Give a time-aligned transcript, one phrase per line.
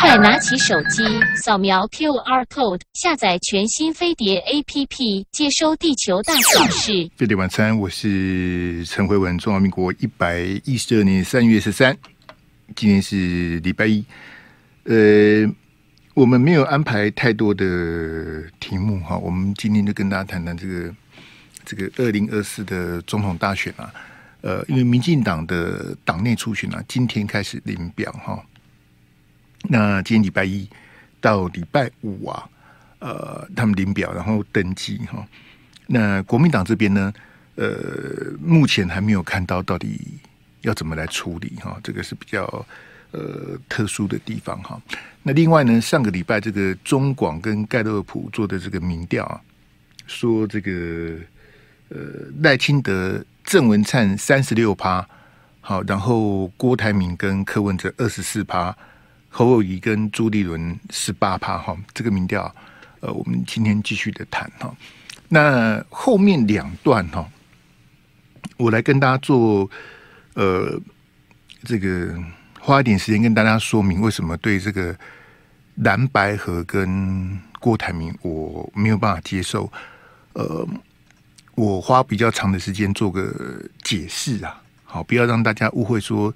[0.00, 1.04] 快拿起手机，
[1.36, 7.10] 扫描 QR code，下载全新飞碟 APP，接收地球大小事。
[7.14, 9.36] 飞碟晚餐，我是陈慧文。
[9.36, 11.94] 中华民国一百一十二年三月十三，
[12.74, 14.02] 今天是礼拜一。
[14.84, 15.46] 呃，
[16.14, 20.94] 我们没有安排太多的题目哈，我们今天就跟大家谈谈这个
[21.66, 23.92] 这个二零二四的总统大选啊。
[24.40, 28.42] 呃，因为民进党的党内初选啊，今天开始领表哈。
[29.68, 30.68] 那今天礼拜一
[31.20, 32.48] 到礼拜五啊，
[32.98, 35.24] 呃，他们领表然后登记哈。
[35.86, 37.12] 那国民党这边呢，
[37.56, 37.76] 呃，
[38.40, 40.00] 目前还没有看到到底
[40.62, 42.66] 要怎么来处理哈，这个是比较
[43.10, 44.80] 呃特殊的地方哈。
[45.22, 49.40] 那另外呢，上个礼拜这个中广跟盖洛普做的这个民调啊，
[50.06, 51.16] 说这个
[51.90, 51.98] 呃
[52.40, 55.06] 赖清德、郑文灿三十六趴，
[55.60, 58.74] 好，然后郭台铭跟柯文哲二十四趴。
[59.32, 62.52] 侯友宜跟朱立伦十八趴哈，这个民调，
[62.98, 64.74] 呃，我们今天继续的谈哈。
[65.28, 67.26] 那后面两段哈，
[68.56, 69.70] 我来跟大家做
[70.34, 70.78] 呃
[71.62, 72.12] 这个
[72.58, 74.94] 花一点时间跟大家说明为什么对这个
[75.76, 79.72] 蓝白合跟郭台铭我没有办法接受。
[80.32, 80.66] 呃，
[81.54, 86.34] 我花比较长的时间做个解释啊，好，不要让大家误会说。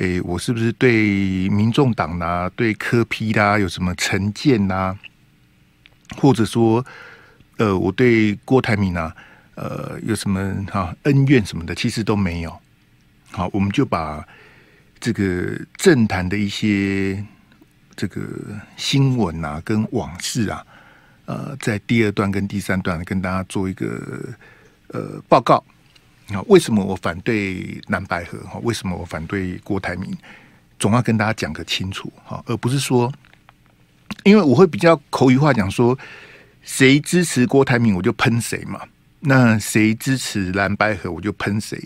[0.00, 4.96] 诶、我是不是对民众党呐、对柯批啦有什么成见呐？
[6.16, 6.82] 或者说，
[7.58, 9.14] 呃，我对郭台铭啊，
[9.56, 10.40] 呃，有什么
[10.72, 12.58] 哈恩怨什么的，其实都没有。
[13.30, 14.26] 好，我们就把
[14.98, 17.22] 这个政坛的一些
[17.94, 18.22] 这个
[18.78, 20.64] 新闻啊，跟往事啊，
[21.26, 24.34] 呃，在第二段跟第三段跟大家做一个
[24.88, 25.62] 呃报告。
[26.34, 28.38] 啊，为什么我反对蓝白合？
[28.40, 30.16] 哈，为什么我反对郭台铭？
[30.78, 33.12] 总要跟大家讲个清楚，哈，而不是说，
[34.24, 35.98] 因为我会比较口语化讲说，
[36.62, 38.80] 谁支持郭台铭我就喷谁嘛，
[39.20, 41.78] 那谁支持蓝白合我就喷谁。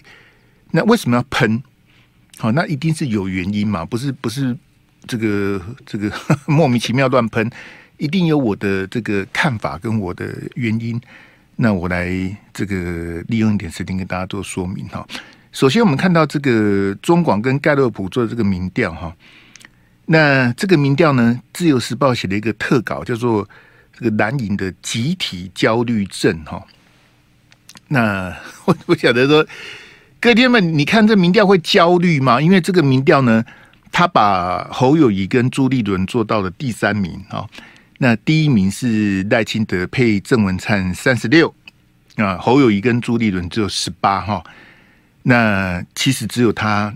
[0.71, 1.63] 那为什么要喷？
[2.39, 4.57] 好，那一定是有原因嘛，不是不是
[5.07, 6.13] 这个这个
[6.47, 7.51] 莫名其妙乱喷，
[7.97, 11.01] 一定有我的这个看法跟我的原因。
[11.57, 12.11] 那我来
[12.53, 15.07] 这个利用一点时间跟大家做说明哈。
[15.53, 19.15] 首先，我们看到这个中广跟盖洛普做的这个民调哈。
[20.07, 23.49] 那这个民调呢，《自由时报》写了一个特稿，叫做
[23.97, 26.61] “这个蓝营的集体焦虑症”哈。
[27.87, 29.47] 那我不晓得说，
[30.21, 32.41] 各位们，你看这民调会焦虑吗？
[32.41, 33.45] 因为这个民调呢，
[33.93, 37.49] 他把侯友谊跟朱立伦做到了第三名哈。
[38.05, 41.49] 那第一名是赖清德配郑文灿三十六
[42.17, 44.45] 啊，侯友谊跟朱立伦只有十八哈。
[45.23, 46.95] 那其实只有他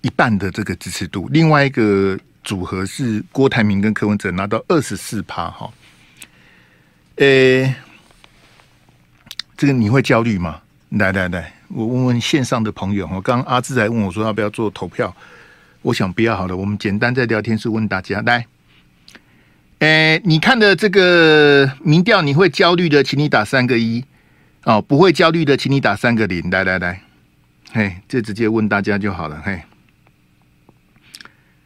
[0.00, 1.28] 一半的这个支持度。
[1.30, 5.70] 另外一个组合是郭台铭跟柯文哲拿到二十四趴哈。
[7.18, 7.72] 诶，
[9.56, 10.60] 这个你会焦虑吗？
[10.88, 13.08] 来来来，我问问线上的朋友。
[13.12, 15.14] 我刚刚阿志还问我说要不要做投票，
[15.82, 16.56] 我想不要好了。
[16.56, 18.44] 我们简单在聊天室问大家来。
[19.80, 24.04] 诶，你看的这个民调，你会焦虑的，请你打三个一
[24.64, 26.50] 哦；不会焦虑的，请你打三个零。
[26.50, 27.00] 来来来，
[27.70, 29.40] 嘿，这直接问大家就好了。
[29.44, 29.62] 嘿，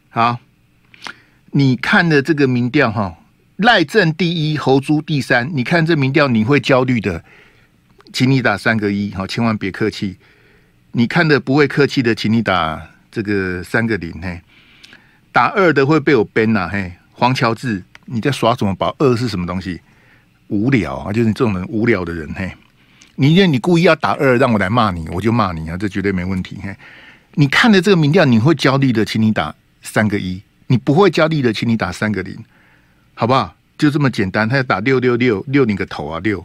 [0.09, 0.37] 好，
[1.53, 3.17] 你看的这个民调哈，
[3.55, 5.49] 赖政第一，侯猪第三。
[5.51, 7.23] 你看这民调，你会焦虑的，
[8.13, 9.11] 请你打三个一。
[9.15, 10.17] 好，千万别客气。
[10.91, 12.79] 你看的不会客气的，请你打
[13.11, 14.13] 这个三个零。
[14.21, 14.39] 嘿，
[15.31, 16.69] 打二的会被我 ban 呐。
[16.71, 17.81] 嘿，黄乔治。
[18.05, 18.95] 你在耍什么宝？
[18.99, 19.79] 二是什么东西？
[20.47, 21.11] 无聊啊！
[21.11, 22.51] 就是你这种人无聊的人嘿。
[23.15, 25.77] 你因为你故意要打二，让我来骂你，我就骂你啊！
[25.77, 26.75] 这绝对没问题嘿。
[27.35, 32.37] 你看了这个民调，你会焦虑的，请你打三个一；你不会焦虑的，请你打三个零，
[33.13, 33.55] 好不好？
[33.77, 34.47] 就这么简单。
[34.47, 36.19] 他要打六六六六你个头啊！
[36.19, 36.43] 六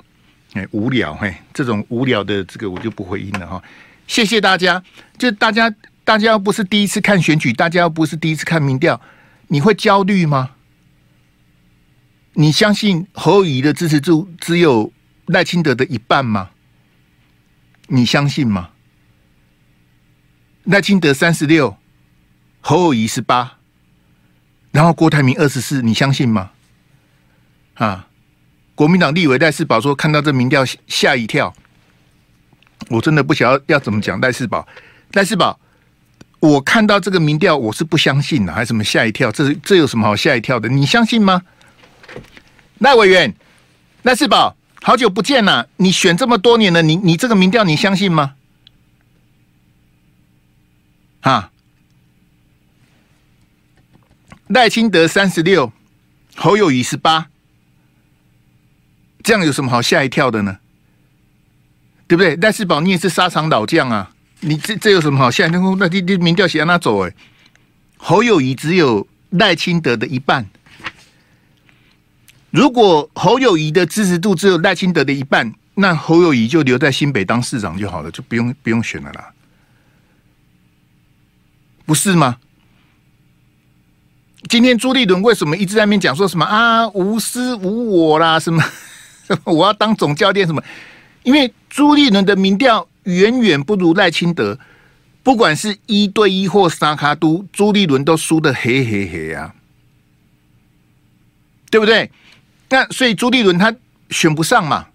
[0.54, 3.62] 哎，无聊嘿，这种无聊的这个我就不回应了哈。
[4.06, 4.82] 谢谢大家。
[5.18, 5.74] 就大家
[6.04, 8.98] 大家要不是第一次看选举，大家要不是第一次看民调，
[9.48, 10.50] 你会焦虑吗？
[12.40, 14.92] 你相信侯友宜的支持度只有
[15.26, 16.50] 赖清德的一半吗？
[17.88, 18.70] 你相信吗？
[20.62, 21.76] 赖清德三十六，
[22.60, 23.58] 侯友宜十八，
[24.70, 26.52] 然后郭台铭二十四，你相信吗？
[27.74, 28.06] 啊！
[28.76, 31.52] 国民党立委赖世宝说看到这民调吓一跳，
[32.88, 34.20] 我真的不晓得要怎么讲。
[34.20, 34.64] 赖世宝，
[35.14, 35.58] 赖世宝，
[36.38, 39.32] 我看到这个民调我是不相信的，还是什么吓一跳？
[39.32, 40.68] 这这有什么好吓一跳的？
[40.68, 41.42] 你相信吗？
[42.78, 43.34] 赖委员，
[44.03, 45.69] 赖世宝，好久不见了！
[45.77, 48.34] 你选这么多年了，你你这个民调你相信吗？
[51.21, 51.51] 啊！
[54.47, 55.72] 赖清德三十六，
[56.36, 57.28] 侯友宜十八，
[59.22, 60.59] 这样有什么好吓一跳的呢？
[62.07, 62.36] 对不对？
[62.36, 65.48] 赖世宝你也是沙场老将啊，你这这有什么好吓？
[65.48, 67.13] 那那那民调写让他走哎，
[67.97, 70.48] 侯友宜只有赖清德的一半。
[72.50, 79.33] 如果侯友谊的支持度只有赖清德的一半，那侯友谊就留在新北当市长就好了，就不用不用选了啦，
[81.84, 82.39] 不是吗？
[84.48, 88.41] 今天朱立伦为什么一直在那边讲说什么啊无私无我啦？
[88.41, 88.65] 什么
[89.45, 90.62] 我要当总教练什么？
[91.24, 94.59] 因为朱立伦的民调远远不如赖清德，
[95.22, 99.54] 不管是一对一或三脚督，朱立伦都输得黑黑黑啊，
[101.71, 102.10] 对不对？
[102.70, 103.74] 那所以朱立伦他
[104.10, 104.86] 选不上嘛？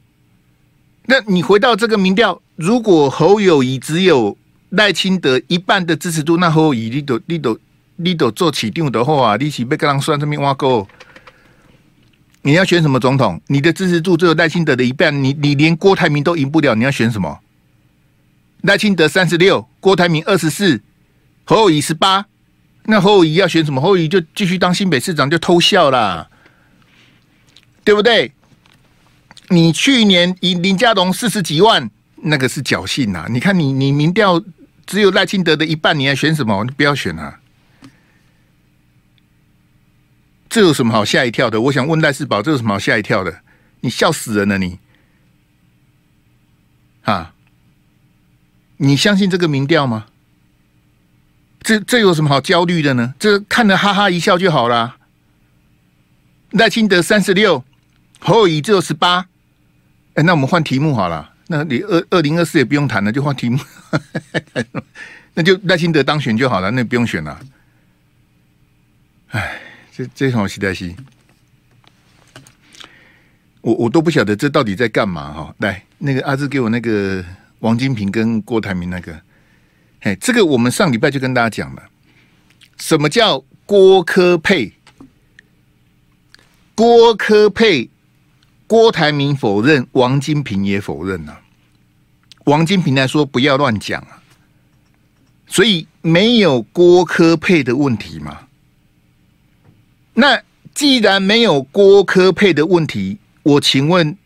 [1.05, 4.37] 那你回到这个民调，如果侯友宜只有
[4.69, 7.59] 赖清德一半的支持度，那侯友宜你都你都
[7.95, 10.87] 你都做起定的话，你是被跟人算这边挖沟？
[12.43, 13.41] 你要选什么总统？
[13.47, 17.39] 你的支持度只有赖清德的一半，你你连郭台铭都赢不了，你要选什么？
[18.61, 20.81] 赖清德三十六，郭台铭二十四，
[21.43, 22.25] 侯友宜十八，
[22.85, 23.81] 那侯友宜要选什么？
[23.81, 26.29] 侯友宜就继续当新北市长，就偷笑啦。
[27.83, 28.31] 对不对？
[29.49, 33.27] 你去年以林家龙四十几万，那个是侥幸呐！
[33.29, 34.41] 你看你你民调
[34.85, 36.63] 只有赖清德的一半，你还选什么？
[36.63, 37.39] 你不要选啊！
[40.49, 41.59] 这有什么好吓一跳的？
[41.59, 43.41] 我想问赖世宝，这有什么好吓一跳的？
[43.81, 44.79] 你笑死人了你！
[47.03, 47.33] 啊！
[48.77, 50.05] 你相信这个民调吗？
[51.61, 53.13] 这这有什么好焦虑的呢？
[53.19, 54.95] 这看着哈哈一笑就好了。
[56.51, 57.63] 赖清德三十六。
[58.25, 59.27] 侯友宜只有十八，
[60.13, 61.33] 哎，那我们换题目好了。
[61.47, 63.59] 那你二二零二四也不用谈了，就换题目，
[65.35, 67.37] 那就赖清德当选就好了，那不用选了。
[69.31, 69.59] 哎，
[69.91, 70.95] 这这场期待戏，
[73.59, 75.55] 我我都不晓得这到底在干嘛哈。
[75.57, 77.21] 来，那个阿志给我那个
[77.59, 79.19] 王金平跟郭台铭那个，
[79.99, 81.83] 哎，这个我们上礼拜就跟大家讲了，
[82.77, 84.71] 什么叫郭科配？
[86.73, 87.89] 郭科配。
[88.73, 91.39] 郭台铭否认，王金平也否认啊。
[92.45, 94.17] 王金平来说不要乱讲啊，
[95.45, 98.47] 所以没有郭科配的问题嘛。
[100.15, 100.41] 那
[100.73, 104.17] 既然没有郭科配的问题，我请问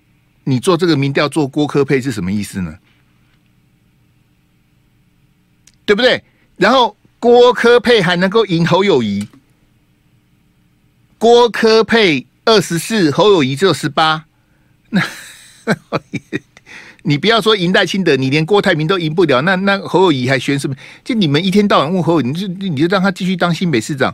[0.45, 2.79] 你做这个民调做郭科配是什么意思呢？
[5.85, 6.23] 对不对？
[6.55, 9.27] 然后郭科配还能够赢侯友宜，
[11.17, 14.23] 郭科配二十四，侯友宜只有十八。
[14.89, 15.01] 那
[17.03, 20.75] 你不要说赢赖清德，你连郭台铭都赢不了，那那侯友谊还选什么？
[21.03, 24.13] 就你们一天到晚问侯友，你就你就让他继续当新北市长，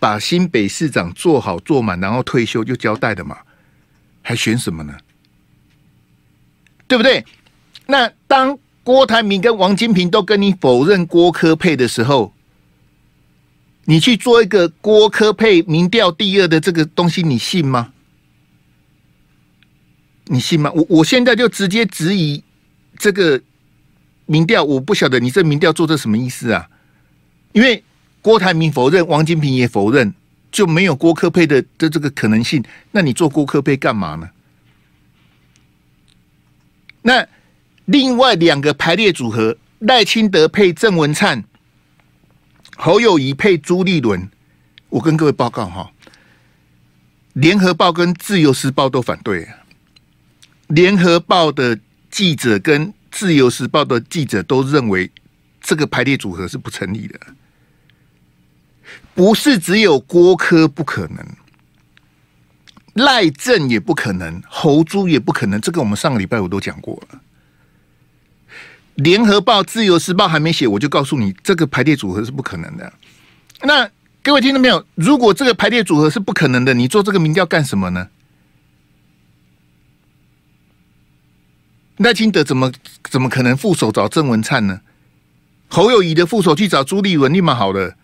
[0.00, 3.38] 把新北市长做好做满，然后退休就交代的嘛，
[4.22, 4.94] 还选什么呢？
[6.88, 7.24] 对不对？
[7.86, 12.34] 那当郭台铭跟王金平都跟你否认郭科配的时候，
[13.84, 17.92] 你去做一个郭科配民调第二的这个东西，你信吗？
[20.26, 20.70] 你信吗？
[20.72, 22.42] 我我现在就直接质疑
[22.96, 23.40] 这个
[24.26, 26.68] 民调，我不晓得你这民调做的什么意思啊？
[27.52, 27.82] 因为
[28.22, 30.14] 郭台铭否认，王金平也否认，
[30.50, 32.62] 就没有郭柯配的的这个可能性。
[32.92, 34.30] 那你做郭柯配干嘛呢？
[37.02, 37.26] 那
[37.86, 41.42] 另外两个排列组合，赖清德配郑文灿，
[42.76, 44.30] 侯友谊配朱立伦，
[44.88, 45.90] 我跟各位报告哈，
[47.32, 49.48] 联合报跟自由时报都反对。
[50.72, 51.78] 联合报的
[52.10, 55.10] 记者跟自由时报的记者都认为
[55.60, 57.20] 这个排列组合是不成立的，
[59.14, 61.26] 不是只有郭柯不可能，
[62.94, 65.60] 赖政也不可能，侯珠也不可能。
[65.60, 67.20] 这个我们上个礼拜我都讲过了。
[68.94, 72.90] 联合报、自由时报还没写，我就告诉你这个排列组合是不可能的。
[73.62, 73.88] 那
[74.22, 74.82] 各位听到没有？
[74.94, 78.08] 如果这个排列组合是不可能的，你做这个民调干什么呢？
[82.02, 82.70] 赖清德怎么
[83.04, 84.80] 怎么可能副手找郑文灿呢？
[85.68, 87.96] 侯友宜的副手去找朱立伦，立马好了。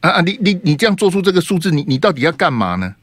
[0.00, 0.20] 啊啊！
[0.22, 2.94] 你你你这样做出这个数字，你你到底要干嘛呢？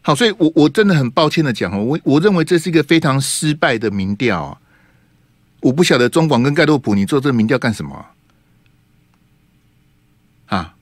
[0.00, 4.58] 好，所以我我真的很抱歉的讲哦，我我认为这是一个非常失败的民调！
[5.60, 8.06] 我不晓得中广跟盖洛普，你做这个民调干什么？
[10.46, 10.74] 啊，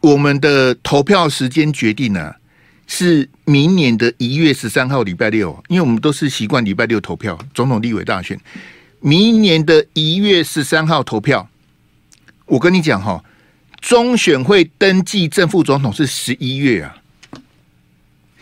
[0.00, 2.39] 我们的投票时间决定了。
[2.92, 8.38] 是明年的一月十三号礼拜六，因为我们都是习惯礼拜六投票，总统、立委大选。
[8.98, 11.48] 明年的一月十三号投票，
[12.46, 13.24] 我跟你讲哈，
[13.80, 16.96] 中选会登记正副总统是十一月啊，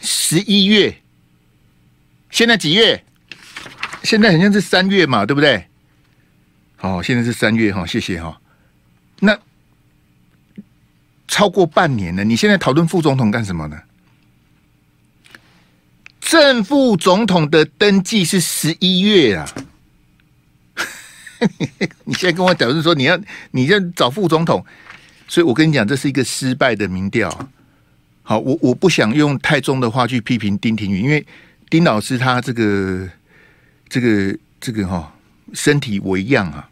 [0.00, 0.96] 十一月。
[2.30, 3.04] 现在几月？
[4.02, 5.66] 现在好像是三月嘛，对不对？
[6.76, 8.40] 好，现在是三月哈，谢谢哈。
[9.20, 9.38] 那
[11.28, 13.78] 超过半年了，你现在讨论副总统干什么呢？
[16.28, 19.48] 正副总统的登记是十一月啊！
[22.04, 23.18] 你现在跟我讲是说你要
[23.52, 24.62] 你要找副总统，
[25.26, 27.48] 所以我跟你讲，这是一个失败的民调。
[28.22, 31.26] 好，我我不想用太重的话去批评丁廷宇，因为
[31.70, 33.08] 丁老师他这个
[33.88, 35.10] 这个这个哈
[35.54, 36.68] 身体为样啊，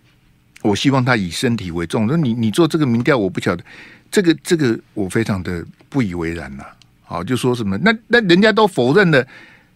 [0.61, 2.07] 我希望他以身体为重。
[2.07, 3.65] 那你你做这个民调，我不晓得
[4.11, 6.76] 这个这个我非常的不以为然呐。
[7.07, 7.79] 好，就说什么？
[7.79, 9.27] 那那人家都否认了，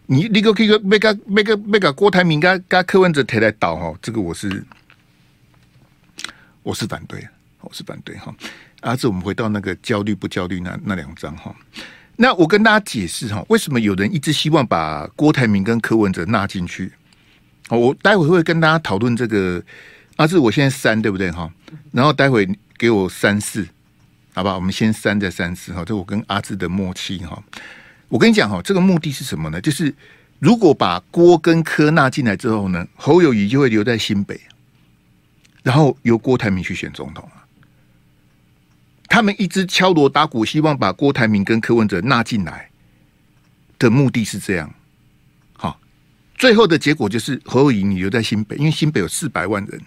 [0.05, 4.63] 你那个那个那个那个那个郭台铭跟跟柯文哲提来倒哈，这个我是
[6.61, 7.27] 我是反对，
[7.61, 8.35] 我是反对哈。
[8.81, 11.55] 而是我们回到那个焦虑不焦虑那那两张哈。
[12.17, 16.91] 那我跟大家解释哈，为什么有人一直希望把郭台铭跟柯文哲纳进去？
[17.69, 19.63] 我待会会跟大家讨论这个。
[20.17, 21.49] 阿志，我现在三对不对哈？
[21.91, 22.47] 然后待会
[22.77, 23.65] 给我三四。
[24.33, 27.43] 好吧，我们先三再三四哈，这我跟阿志的默契哈。
[28.07, 29.59] 我跟你讲哈，这个目的是什么呢？
[29.59, 29.93] 就是
[30.39, 34.39] 如果把郭跟柯纳进来之后呢，侯友谊就会留在新北，
[35.63, 37.29] 然后由郭台铭去选总统。
[39.09, 42.69] 他们一直敲锣打鼓，希望把郭台铭跟柯文哲纳进来
[43.77, 44.73] 的目的是这样。
[45.53, 45.77] 好，
[46.35, 49.81] 最后的结果就是侯友谊你留在新北，因为新北有四百万人。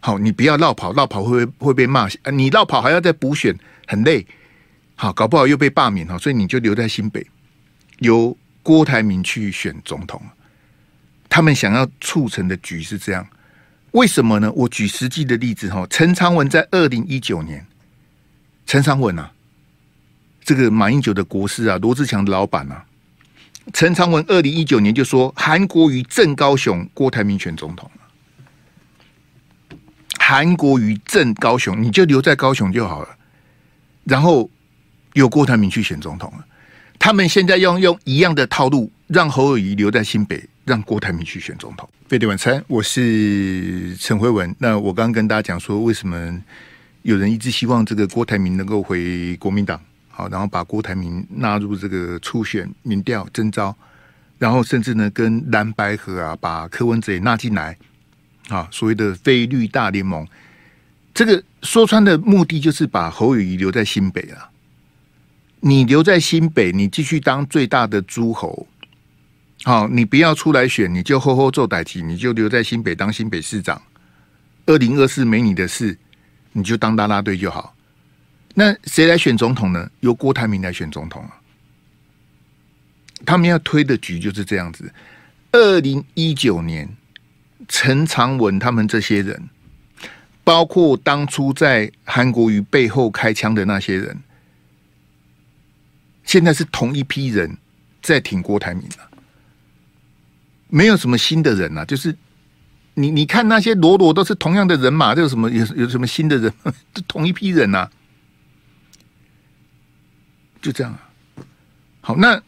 [0.00, 2.08] 好，你不要绕跑，绕跑会会被骂。
[2.32, 3.54] 你绕跑还要再补选，
[3.86, 4.26] 很累。
[4.94, 7.26] 好，搞不好又被罢免哈，所以你就留在新北，
[7.98, 10.20] 由郭台铭去选总统。
[11.28, 13.26] 他们想要促成的局是这样，
[13.92, 14.50] 为什么呢？
[14.52, 17.66] 我举实际的例子哈，陈昌文在二零一九年，
[18.66, 19.30] 陈昌文啊，
[20.42, 22.84] 这个马英九的国师啊，罗志强的老板啊，
[23.72, 27.90] 陈昌文二零一九年就说韩国瑜正高雄，郭台铭选总统。
[30.30, 33.08] 韩国瑜正高雄，你就留在高雄就好了。
[34.04, 34.48] 然后
[35.14, 36.46] 由郭台铭去选总统了。
[37.00, 41.90] 他们现在要用一样的套路，让侯友谊留在新北，让郭台铭去选总统。
[42.08, 44.54] 飞碟晚餐，我是陈辉文。
[44.60, 46.40] 那我刚刚跟大家讲说，为什么
[47.02, 49.80] 有人一直希望这个郭台铭能够回国民党？
[50.10, 53.76] 好，然后把郭台铭纳入这个初选民调征召，
[54.38, 57.76] 然后甚至呢跟蓝白合啊，把柯文哲也纳进来。
[58.50, 60.26] 啊，所谓的非绿大联盟，
[61.14, 64.50] 这个说穿的目的就是把侯友宜留在新北啊。
[65.60, 68.66] 你留在新北，你继续当最大的诸侯。
[69.62, 73.80] 好，你不要出来选，你就好好做代志，你就留在新北当新北市长。
[74.66, 75.96] 二零二四没你的事，
[76.52, 77.76] 你就当啦啦队就好。
[78.54, 79.90] 那谁来选总统呢？
[80.00, 81.38] 由郭台铭来选总统啊。
[83.24, 84.92] 他们要推的局就是这样子。
[85.52, 86.88] 二零一九年。
[87.72, 89.48] 陈长文他们这些人，
[90.42, 94.20] 包括当初在韩国瑜背后开枪的那些人，
[96.24, 97.56] 现在是同一批人
[98.02, 99.08] 在挺郭台铭了，
[100.68, 102.14] 没有什么新的人啊，就是
[102.94, 106.52] 你你看那些罗罗都是同样的人马，这有什么有有什么新的人？
[107.06, 107.88] 同一批人啊，
[110.60, 111.00] 就这样啊。
[112.00, 112.42] 好，那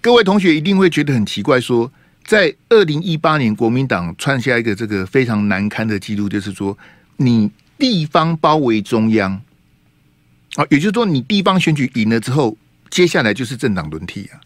[0.00, 1.92] 各位同学一定会觉得很奇怪，说。
[2.24, 6.78] 在二零一八年，国民党创下一个这个非常难堪的记录，就是说，
[7.16, 9.32] 你地方包围中央，
[10.54, 12.56] 啊，也就是说，你地方选举赢了之后，
[12.88, 14.40] 接下来就是政党轮替啊。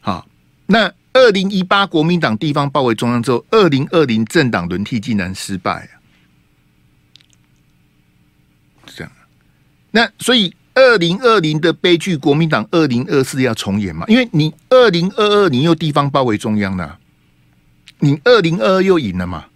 [0.00, 0.26] 好，
[0.66, 5.92] 那二零一八国民党地方包围中央之后，二零二零政党轮替竟然失败啊，
[8.86, 9.12] 是这样。
[9.90, 10.54] 那所以。
[10.74, 14.04] 二零二零的悲剧，国民党二零二四要重演嘛？
[14.08, 16.98] 因为你二零二二你又地方包围中央了，
[18.00, 19.46] 你二零二二又赢了嘛？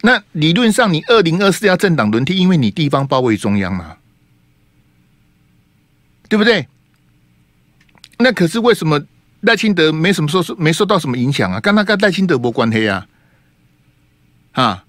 [0.00, 3.96] 那理论上你二零二四要政党轮替，因为你地方包围中央嘛，
[6.28, 6.66] 对不对？
[8.18, 9.02] 那可是为什么
[9.40, 11.60] 赖清德没什么受没受到什么影响啊？
[11.60, 13.06] 跟那个赖清德没关系啊？
[14.52, 14.84] 啊，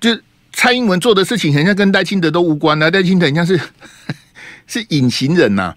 [0.00, 0.18] 就。
[0.58, 2.90] 蔡英文做的事情，好像跟戴清德都无关啊！
[2.90, 3.60] 戴清德好像是
[4.66, 5.76] 是隐形人呐、啊，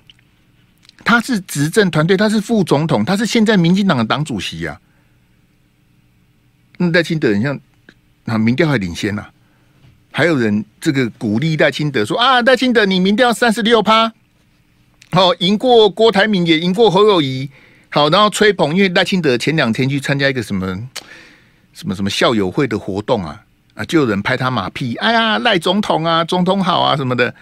[1.05, 4.81] 他是执政团队，他是副总统，他是现在民进党的党主席啊。
[6.77, 7.59] 那戴清德好像
[8.25, 9.29] 啊，民调还领先呐、啊，
[10.11, 14.11] 还有人这个鼓励戴清德说啊，戴清德你民调三十六趴，
[15.11, 17.47] 好赢过郭台铭，也赢过侯友谊，
[17.89, 20.65] 好，然后吹捧，因为戴清德前两天去参加一个什么
[21.71, 23.45] 什么什么校友会的活动啊。
[23.73, 27.33] 啊，就有人拍他马屁，哎呀，赖总统啊，总统好啊什么的。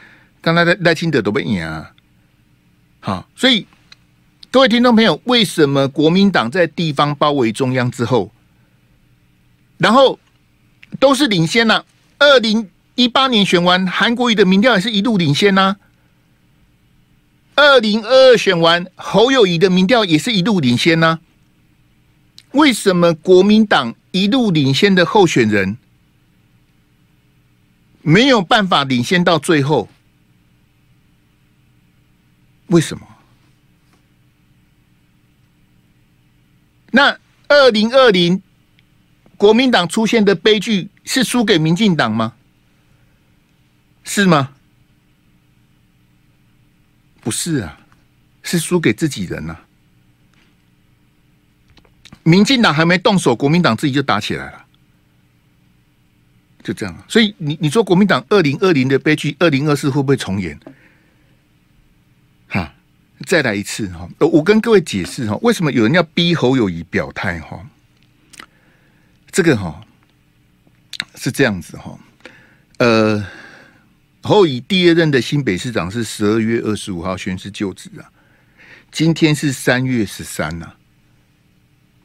[0.42, 1.92] 刚才赖赖清德都被赢啊，
[3.02, 3.68] 好，所以
[4.50, 8.32] 各位听众朋友，为什么国民党在地方包围中央之后，
[9.78, 10.18] 然后
[10.98, 11.86] 都是领先呢、啊？
[12.20, 15.76] 二零一八年选完，韩国瑜的民调也是一路领先呐、啊。
[17.56, 21.20] 二零二二选完，侯友谊的民调也是一路领先呢、
[22.52, 25.78] 为什么国民党一路领先的候选人
[28.10, 29.88] 没有办法领先到最后？
[32.68, 33.08] 为什么？
[36.92, 37.16] 那
[37.48, 38.42] 二零二零
[39.38, 42.34] 国民党出现的悲剧是输给民进党吗？
[44.04, 44.56] 是吗？
[47.22, 47.80] 不是啊，
[48.42, 49.66] 是输给自己人呐、啊。
[52.24, 54.66] 民进党还没动手，国民党自己就打起来了，
[56.64, 57.04] 就这样。
[57.08, 60.60] 所以你你说国民党二零二零的悲剧，二零二四会不会重演？
[62.48, 62.74] 哈，
[63.26, 64.10] 再来一次哈！
[64.18, 67.64] 我跟各位解释哈，为什么有人要逼侯友宜表态哈？
[69.32, 69.80] 这个哈
[71.14, 72.00] 是这样子哈，
[72.80, 73.24] 呃，
[74.24, 78.10] 侯友第二任的新北市长是十二月二十五号宣誓就职啊，
[78.92, 80.74] 今天是三月十三呐，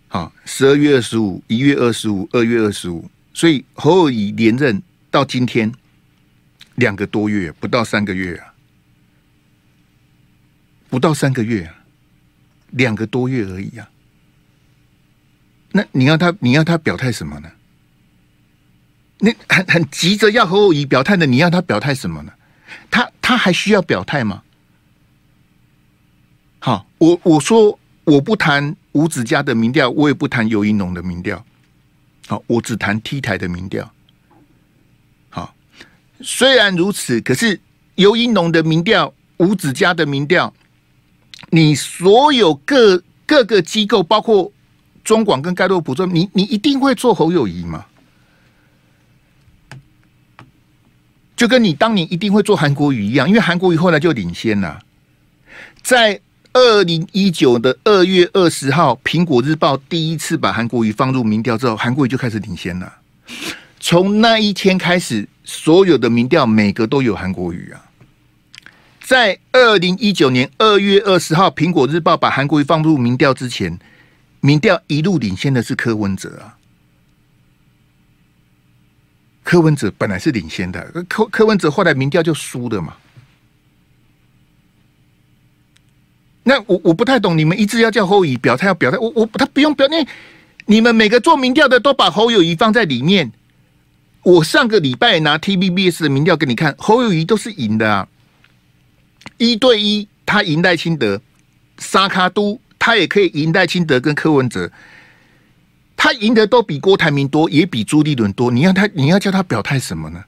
[0.09, 5.71] 好，十二月二十五、一月二十五、二月二十五，所以侯友宜连任到今天
[6.77, 8.55] 两个多月，不到三个月啊。
[10.89, 11.75] 不到三个月啊，
[12.71, 13.91] 两个多月而已啊。
[15.73, 17.51] 那你要他，你要他表态什么呢？
[19.19, 22.33] 你很很急着要侯友宜表态的，你要他表态什么呢？
[22.93, 24.45] 他他还需要表态吗？
[26.61, 31.45] 好，我我说我不谈吴子嘉的民调，我也不谈游盈农的民调。
[32.27, 33.91] 好，我只谈 T 台的民调。
[35.31, 35.55] 好，
[36.21, 37.61] 虽然如此，可是
[37.97, 40.53] 尤英龙的民调，吴子嘉的民调。
[41.51, 44.51] 你所有各各个机构，包括
[45.05, 47.85] 中广跟盖洛普，说你你一定会做侯友宜吗？
[51.37, 54.81] 就跟你当年一定会做韩国瑜一样，因为韩国瑜后来就领先了。
[55.83, 56.19] 在
[56.55, 62.93] 二零一九的二月二十号，《苹果日报》第一次把韩国瑜放入民调之后，韩国瑜就开始领先了。
[63.81, 67.85] 从那一天开始，所有的民调每个都有韩国瑜啊。
[69.01, 73.77] 在二零一九年二月二十号，《苹果日报》把韩国瑜放入民调之前，
[74.39, 76.57] 民调一路领先的是柯文哲啊。
[79.43, 82.95] 柯文哲本来是领先的，柯柯文哲后来民调就输了嘛。
[86.45, 90.07] 那我我不太懂，你们一直要叫侯友宜表态，要表态，我我他不用表态，
[90.67, 93.33] 你们每个做民调的都把侯友谊放在里面。
[94.23, 98.07] 我上个礼拜拿 TVBS 的民调给你看，侯友谊都是赢的啊。
[99.39, 101.21] 一对一，他赢赖清德，
[101.79, 104.71] 沙卡都他也可以赢赖清德跟柯文哲，
[105.97, 108.51] 他赢的都比郭台铭多，也比朱立伦多。
[108.51, 110.23] 你要他，你要叫他表态什么呢？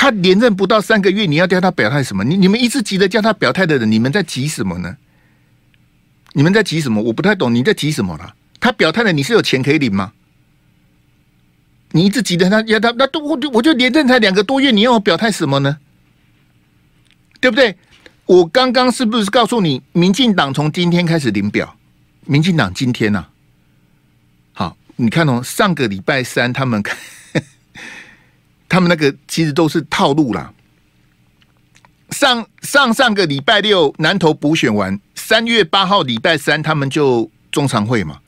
[0.00, 2.24] 他连任不到三个月，你要叫他表态什么？
[2.24, 4.96] 你你们一直急着叫他表态的人，你们在急什么呢？
[6.32, 7.02] 你们在急什么？
[7.02, 8.34] 我不太懂你在急什么了。
[8.58, 10.14] 他表态了，你是有钱可以领吗？
[11.90, 15.76] 你一直急着他要他，那都我就我就连任才两个多月，你要我表态什么呢？
[17.38, 17.76] 对不对？
[18.24, 21.76] 我刚刚是不是告诉你，民进党从今天开始领表？
[22.24, 23.26] 民进党今天呐、
[24.52, 26.82] 好，你看哦，上个礼拜三他们，
[28.70, 30.54] 他们那个其实都是套路啦。
[32.10, 38.20] 上上上个礼拜六南投补选完，三月八号礼拜三他们就中常会嘛，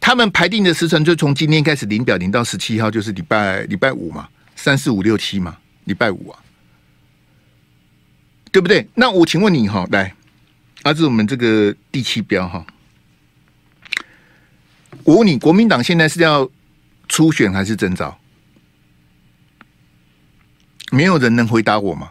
[0.00, 6.38] 他们排定的时程就从今天开始零表，零到十七号，就是礼拜礼拜五嘛，三四五六七嘛，礼拜五啊。
[8.52, 8.88] 对不对？
[8.94, 10.12] 那我请问你哈，来，
[10.82, 12.66] 啊，这是我们这个第七标哈。
[15.04, 16.50] 我问你，国民党现在是要
[17.08, 18.18] 初选还是征召？
[20.90, 22.10] 没有人能回答我吗？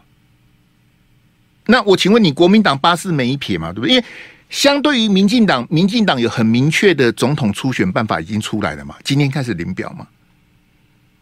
[1.66, 3.72] 那我请问你，国民党八字没一撇嘛？
[3.72, 3.92] 对不对？
[3.92, 4.06] 因为
[4.50, 8.96] 相对于民进党，民进党有很明确的总统初选办法已经出来了嘛？
[9.04, 10.08] 今天开始领表嘛？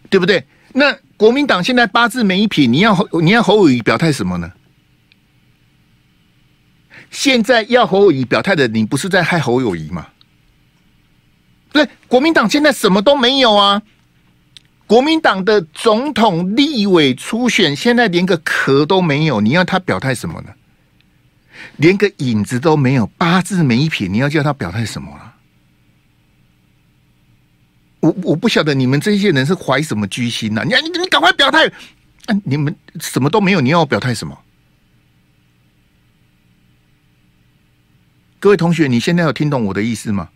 [0.10, 0.46] 对不对？
[0.72, 4.52] 那国民党现在八字没一撇，你要你要侯友宜表态什么呢？
[7.10, 10.08] 现在要侯友宜表态的，你不是在害侯友宜吗？
[11.74, 13.82] 对，国民党现在什么都没有啊！
[14.88, 20.54] 国民党的总统、立委初选，现在连个壳都没有，你要他表态什么呢？
[21.76, 25.34] 连个影子都没有，八字没一撇，你要叫他表态什么了？
[28.00, 30.64] 我我不晓得你们这些人是怀什么居心呐、啊？
[30.64, 31.68] 你你你赶快表态！
[32.28, 34.38] 啊，你们什么都没有，你要我表态什么？
[38.40, 40.30] 各位同学，你现在有听懂我的意思吗？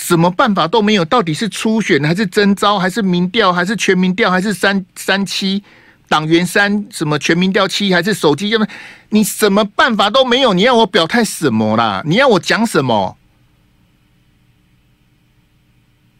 [0.00, 5.62] 什么办法都没有，到底是初选还是征召，还是民调，还是全民调，还是三三七
[6.08, 8.48] 党员三什么全民调七，还是手机？
[8.48, 8.66] 要么
[9.10, 12.02] 你什么办法都没有，你要我表态什么啦？
[12.06, 13.18] 你要我讲什么？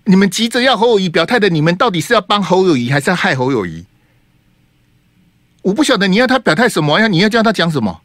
[0.04, 3.86] 你们急着要侯友谊表态的，你们到底是要帮侯友宜，还是要害侯友宜？
[5.62, 7.06] 我不晓得你要他表态什么呀？
[7.06, 8.02] 你要叫他讲什么？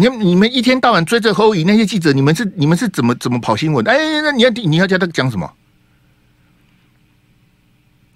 [0.00, 3.86] 你你们一天到晚追着侯友宜那些记者，你们是你们是怎么怎么跑新闻？
[3.86, 5.52] 哎，那你要你要叫他讲什么？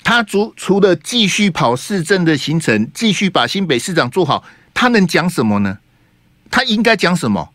[0.02, 4.42] 他除除了继续跑市政的行程，继续把新北市长做好，
[4.72, 5.78] 他能讲什么呢？
[6.50, 7.50] 他应该讲什么？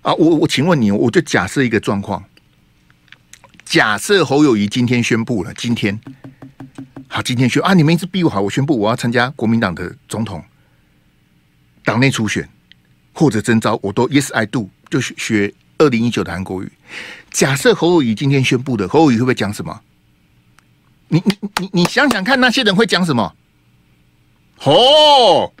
[0.00, 2.24] 啊，我我请问你，我就假设一个状况。
[3.66, 6.00] 假设侯友宜今天宣布了，今天
[7.08, 10.42] 好，今天宣啊，你们一直逼我好，我宣布我要参加国民党的总统
[11.84, 12.48] 党内初选
[13.18, 16.70] 或者征召，我都 Yes I do，就学二零一九的韩国语。
[17.32, 19.80] 假设侯友宜今天宣布的，侯友宜会不会讲什么？
[21.08, 23.34] 你你你你想想看，那些人会讲什么？
[24.62, 25.52] 哦，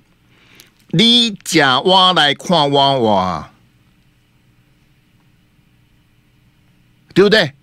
[0.90, 3.50] 你假挖来看挖挖，
[7.12, 7.54] 对不对？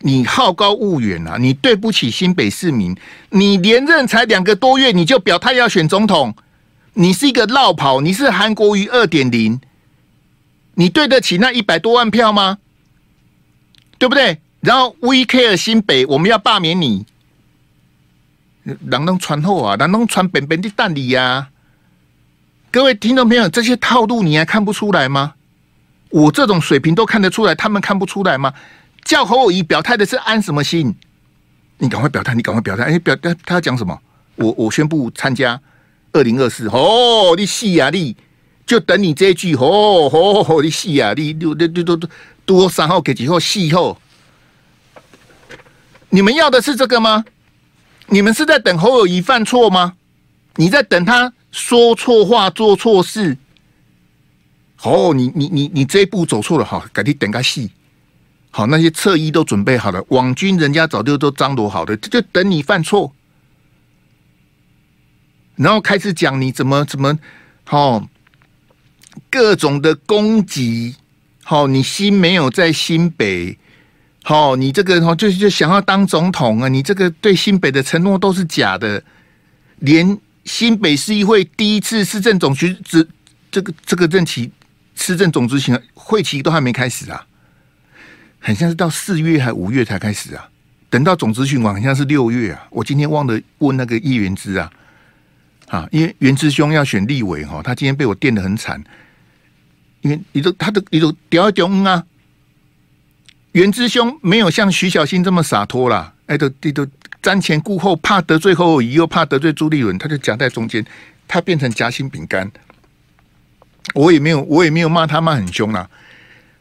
[0.00, 1.36] 你好高骛远啊！
[1.38, 2.96] 你对不起新北市民，
[3.30, 6.34] 你连任才两个多月，你就表态要选总统，
[7.00, 9.60] 你是一个落跑，你是韩国瑜二点零，
[10.74, 12.58] 你对得起那一百多万票吗？
[13.98, 14.40] 对不对？
[14.60, 17.06] 然后 We Care 新北，我们要罢免你，
[18.64, 21.50] 人能传后啊，人能传本本的蛋里呀！
[22.72, 25.34] 各位听众朋友，这些套路你还看不出来吗？
[26.10, 28.52] 我这种水平都看得出来，他们看不出来吗？
[29.04, 30.96] 叫侯友宜表态的是安什么心？
[31.78, 32.82] 你赶快表态，你赶快表态！
[32.82, 33.96] 哎，表他他要讲什么？
[34.34, 35.60] 我我宣布参加
[36.12, 36.66] 二零二四。
[36.68, 38.16] 哦，你戏啊你，
[38.66, 39.54] 就等你这一句。
[39.54, 42.08] 哦哦，你戏啊你，都都都都
[42.44, 44.00] 多三号给几号戏号？
[46.10, 47.24] 你们要的是这个吗？
[48.06, 49.94] 你们是在等侯友谊犯错吗？
[50.56, 53.36] 你在等他说错话、做错事？
[54.82, 57.70] 哦，你你你你这一步走错了，好，改天等个戏。
[58.50, 63.12] 好，那些侧翼都准备好了，网军人家早就都张罗好了，就等你犯错，
[65.58, 67.18] 然后开始讲你怎么怎么，
[67.64, 68.08] 好，
[69.28, 70.94] 各种的攻击，
[71.42, 73.58] 好，你心没有在新北，
[74.22, 79.02] 好，你这个就就想要当总统啊，你这个对新北的承诺都是假的，
[79.80, 83.06] 连新北市议会第一次市政总局这
[83.50, 84.50] 这个这个任期
[84.94, 87.26] 市政总执行会期都还没开始啊。
[88.40, 90.48] 很像是到四月还五月才开始啊，
[90.88, 92.68] 等到总咨询完，好像是六月啊。
[92.70, 94.70] 我今天忘了问那个议员资啊，
[95.68, 98.82] 啊，因为袁之兄要选立委哈，他今天被我电得很惨，
[100.00, 102.04] 因为你都他的你都屌屌啊，
[103.52, 106.86] 袁之兄没有像徐小新这么洒脱啦，哎，都都
[107.22, 110.84] 瞻前顾后，怕得罪后，又怕得罪朱立伦，他就夹在中间，
[111.26, 112.50] 他变成夹心饼干。
[113.94, 115.88] 我也没有，我也没有骂他骂很凶啦。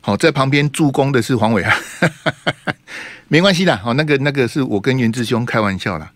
[0.02, 1.76] 好，在旁边助攻的是黄伟啊，
[3.28, 3.78] 没关系的。
[3.78, 6.12] 好，那个那个是我跟袁志兄开玩笑啦。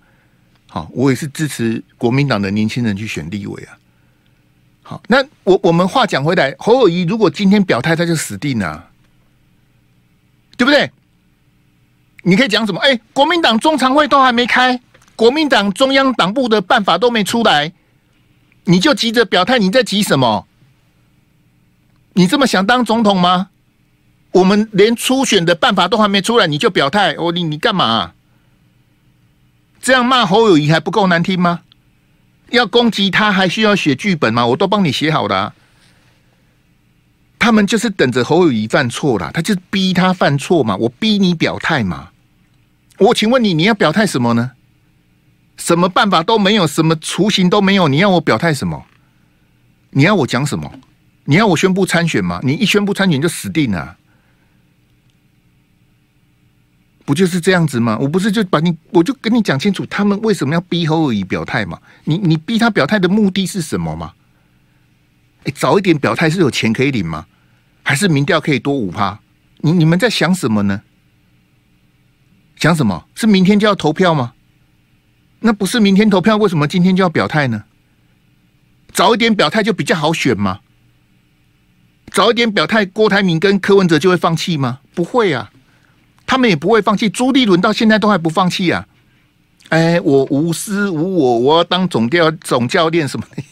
[0.74, 3.78] 好，我也是支持国民党的年轻人去选立委啊。
[4.82, 8.88] 好，那我我们话讲回来，侯友谊如果今天表态，他就死定了，
[10.56, 10.90] 对不对？
[12.24, 12.80] 你可以讲什么？
[12.80, 14.80] 哎，国民党中常会都还没开，
[15.18, 17.74] 国民党中央党部的办法都没出来，
[18.64, 20.48] 你就急着表态，你在急什么？
[22.14, 23.50] 你这么想当总统吗？
[24.32, 27.12] 我们连初选的办法都还没出来，你就表态？
[27.16, 28.14] 哦，你你干嘛？
[29.82, 31.62] 这样骂侯友谊还不够难听吗？
[32.52, 34.46] 要攻击他还需要写剧本吗？
[34.46, 35.54] 我都帮你写好了。
[37.40, 40.76] 他们就是等着侯友谊犯错啦，他就逼他犯错嘛。
[40.76, 42.10] 我逼你表态嘛。
[43.00, 44.52] 我请问你，你要表态什么呢？
[45.58, 48.86] 什么办法都没有，什么雏形都没有，你要我表态什么？
[49.90, 50.72] 你要我讲什么？
[51.26, 52.40] 你要我宣布参选吗？
[52.44, 53.98] 你一宣布参选就死定了。
[57.12, 57.98] 不就是这样子吗？
[58.00, 61.78] 我不是就把你，我就跟你讲清楚，他们为什么要逼侯友宜表态嘛？
[62.06, 64.14] 你你逼他表态的目的是什么嘛？
[65.44, 67.26] 哎，早一点表态是有钱可以领吗？
[67.84, 69.20] 还是民调可以多五趴？
[69.58, 70.84] 你你们在想什么呢？
[72.56, 73.06] 想什么？
[73.14, 74.32] 是明天就要投票吗？
[75.42, 77.66] 那不是明天投票，为什么今天就要表态呢？
[78.94, 80.62] 早一点表态就比较好选吗？
[82.14, 84.80] 早一点表态，郭台铭跟柯文哲就会放弃吗？
[84.96, 85.52] 不会啊。
[86.32, 87.10] 他们也不会放弃。
[87.10, 88.88] 朱立伦到现在都还不放弃啊！
[89.68, 93.44] 哎，我无私无我，我要当总教总教练什么的？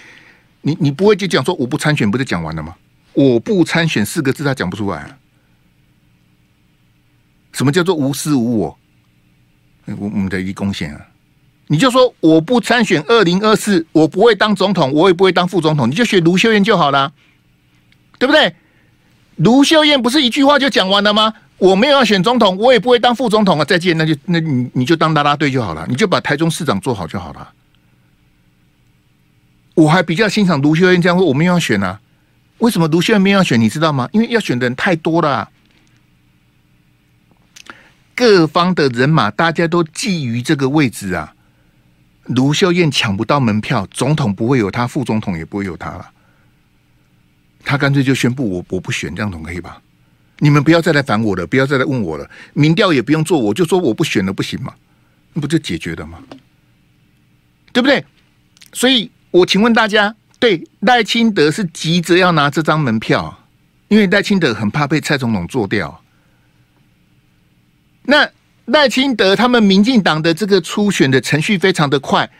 [0.60, 2.74] 你你不会就讲说我不参选，不是讲完了吗？
[3.14, 5.16] 我不参选四个字，他讲不出来。
[7.52, 8.78] 什么叫做无私无我？
[9.86, 11.06] 我我们的一贡献啊！
[11.68, 17.14] 你就说我不参选二零二四，我不会当总统，我也不会当副总统，你就学卢秀燕就好了，
[18.18, 18.54] 对不对？
[19.36, 21.32] 卢秀燕不是一句话就讲完了吗？
[21.58, 23.64] 我没有要选总统，我也不会当副总统啊！
[23.64, 27.52] 再见，那就那你你就当啦啦队就好了，你就把台中市长做好就好了。
[29.74, 32.00] 我还比较欣赏卢秀燕这样说，我没有要选啊。
[32.58, 33.58] 为什么卢秀燕没有要选？
[33.60, 34.08] 你知道吗？
[34.12, 35.50] 因为要选的人太多了。
[38.14, 41.34] 各方的人马，大家都觊觎这个位置啊。
[42.24, 46.10] 卢秀燕抢不到门票，总统不会有他，副总统也不会有他了。
[47.64, 49.80] 他干脆就宣布我我不选，这样总可以吧？
[50.38, 52.30] 你们不要再来烦我了，不要再来问我了。
[52.52, 54.74] 民调也不用做，我就说我不选了，不行吗？
[55.32, 56.18] 那不就解决了吗？
[57.72, 58.04] 对不对？
[58.72, 63.46] 所以我请问大家，对赖清德是急着要拿这张门票，
[63.88, 66.02] 因为赖清德很怕被蔡总统做掉。
[68.04, 68.28] 那
[68.66, 72.30] 赖清德他们民进党的这个初选的程序非常的快，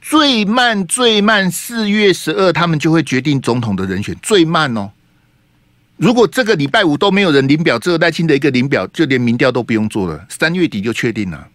[0.00, 4.90] 最慢最慢四月十二他们就会决定总统的人选，最慢哦。
[5.98, 11.48] 如果这个礼拜五都没有人领表，只有赖清德一个领表，就连民调都不用做了，三月底就确定了。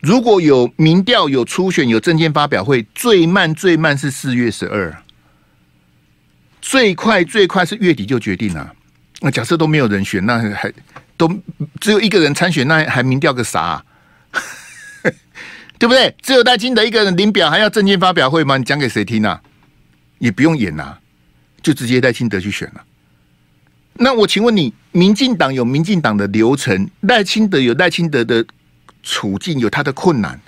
[0.00, 5.02] 如果有民调、有初选、有证件发表会，最慢最慢是四月十二，
[6.60, 8.72] 最快最快是月底就决定了。
[9.20, 10.72] 那假设都没有人选，那还。
[11.14, 11.30] 都
[11.78, 13.84] 只有一个人参选，那还民调个啥？
[15.78, 16.12] 对不对？
[16.20, 18.56] 只有赖清德一个人领表，还要证件发表会吗？
[18.56, 19.40] 你讲给谁听啊？
[20.18, 20.98] 也不用演啊，
[21.62, 22.82] 就直接赖清德去选了。
[23.94, 28.44] 那我请问你，民进党有民进党的流程，赖清德有赖清德的
[29.02, 30.40] 处境，有他的困难。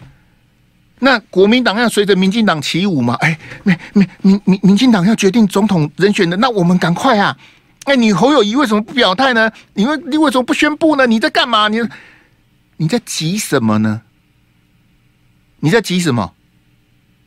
[1.01, 3.15] 那国民党要随着民进党起舞吗？
[3.21, 7.37] 哎，没没民民民进党要决定总统人选的，那我们赶快啊！
[7.85, 9.51] 哎，你侯友谊为什么不表态呢？
[9.75, 11.07] 你为你为什么不宣布呢？
[11.07, 11.69] 你在干嘛？
[11.69, 11.79] 你
[12.79, 14.01] 你在急什么呢？
[15.61, 16.33] 你在急什么？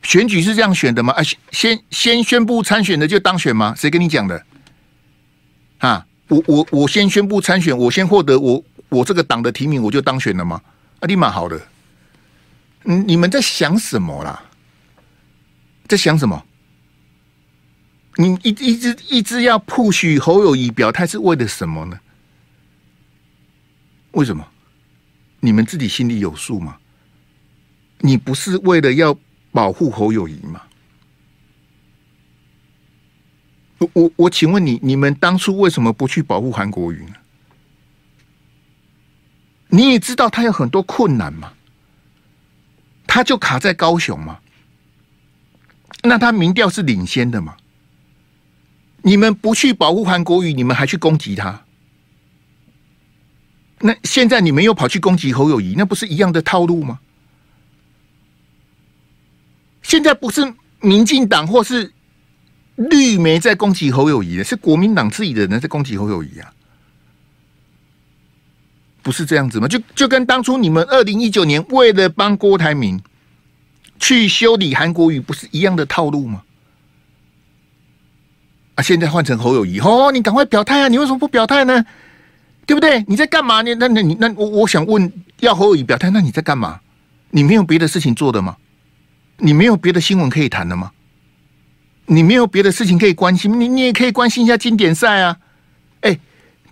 [0.02, 1.12] 选举是这样选的吗？
[1.12, 3.74] 啊，先先宣布参选的就当选吗？
[3.76, 4.44] 谁跟你讲的？
[5.78, 10.60] 啊，我我我先宣布参选，我先获得我我这个党的提名，我就当选了吗？
[11.00, 11.60] 啊，立马好的。
[12.84, 14.42] 嗯，你们在想什么啦？
[15.86, 16.44] 在想什么？
[18.16, 21.98] 你一一直一直要 push 侯友谊表态是为了什么呢？
[24.12, 24.46] 为什么？
[25.40, 26.76] 你们自己心里有数吗？
[28.00, 29.16] 你不是为了要
[29.52, 30.62] 保护侯友谊吗？
[33.78, 37.14] 我我我请问你，你们当初为什么不去保护韩国瑜呢？
[39.68, 41.52] 你也知道他有很多困难嘛，
[43.06, 44.40] 他就卡在高雄嘛，
[46.02, 47.56] 那他民调是领先的嘛？
[49.02, 51.64] 你们不去保护韩国瑜，你们还去攻击他？
[53.80, 56.98] 那现在你们又跑去攻击侯友谊，那不是一样的套路吗？
[59.82, 61.92] 现在不是民进党或是
[62.78, 66.52] 绿媒在攻击侯友谊，是国民党自己的人在攻击侯友谊啊？
[69.02, 69.66] 不是这样子吗？
[69.66, 73.00] 就就跟当初你们二零一九年为了帮郭台铭
[73.98, 76.42] 去修理韩国瑜，不是一样的套路吗？
[78.76, 78.82] 啊！
[78.82, 80.88] 现在换成侯友谊，哦，你赶快表态啊！
[80.88, 81.84] 你为什么不表态呢？
[82.64, 83.02] 对不对？
[83.08, 83.62] 你在干嘛？
[83.62, 85.10] 你那那你那我我想问，
[85.40, 86.78] 要侯友宜表态，那你在干嘛？
[87.30, 88.56] 你没有别的事情做的吗？
[89.38, 90.92] 你没有别的新闻可以谈的吗？
[92.08, 93.60] 你没有别的事情可以关心？
[93.60, 95.36] 你你也可以关心一下经典赛啊！
[96.00, 96.18] 哎，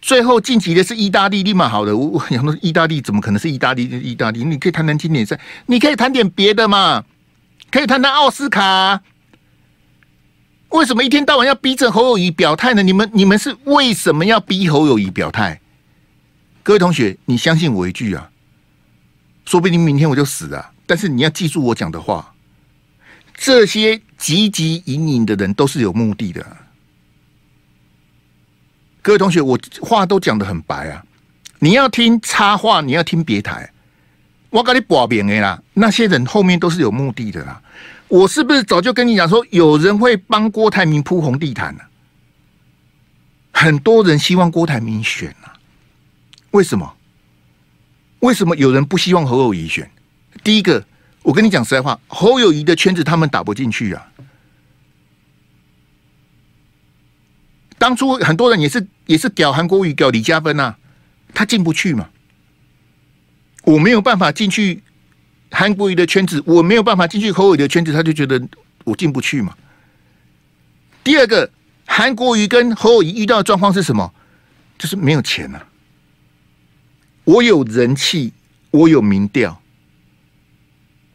[0.01, 1.97] 最后晋级的是意大利，立马好的。
[1.97, 3.85] 我我想说，意大利怎么可能是意大利？
[3.85, 7.05] 意大利，你可以谈谈经典赛，你可以谈点别的嘛？
[7.71, 9.03] 可以谈谈奥斯卡。
[10.71, 12.83] 为什么一天到晚要逼着侯友谊表态呢？
[12.83, 15.61] 你们你们是为什么要逼侯友谊表态？
[16.63, 18.31] 各位同学，你相信我一句啊，
[19.45, 20.73] 说不定明天我就死了。
[20.87, 22.35] 但是你要记住我讲的话，
[23.37, 26.45] 这些汲汲营营的人都是有目的的。
[29.03, 31.05] 各位同学，我话都讲得很白啊，
[31.61, 33.71] 你要听插话，你要听别台，
[34.51, 37.63] 我跟你保明的啦，那些人后面都是有目的的啦。
[38.09, 41.83] 我是不是早就跟你讲说，有人会帮郭台铭铺红地毯呢？
[43.53, 45.55] 很多人希望郭台铭选啊，
[46.51, 46.97] 为什么？
[48.21, 49.89] 为什么有人不希望侯友宜选？
[50.43, 50.85] 第一个，
[51.27, 54.07] 我跟你讲实在话，侯友谊的圈子他们打不进去啊。
[57.79, 60.79] 当初很多人也是也是屌韩国瑜、屌李嘉芬啊，
[61.35, 62.09] 他进不去嘛。
[63.65, 64.85] 我没有办法进去
[65.51, 68.41] 韩国瑜的圈子，我没有办法进去侯友宜的圈子，他就觉得
[68.85, 69.57] 我进不去嘛。
[71.03, 71.51] 第二个，
[71.87, 74.15] 韩国瑜跟侯友谊遇到的状况是什么？
[74.79, 75.67] 就是没有钱啊。
[77.25, 78.33] 我有人气，
[78.71, 79.61] 我有民调，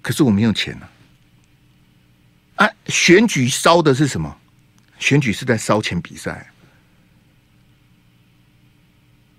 [0.02, 2.66] 可是我没有钱啊。
[2.66, 4.38] 啊，选举烧的是什么？
[5.00, 6.48] 选举是在烧钱比赛。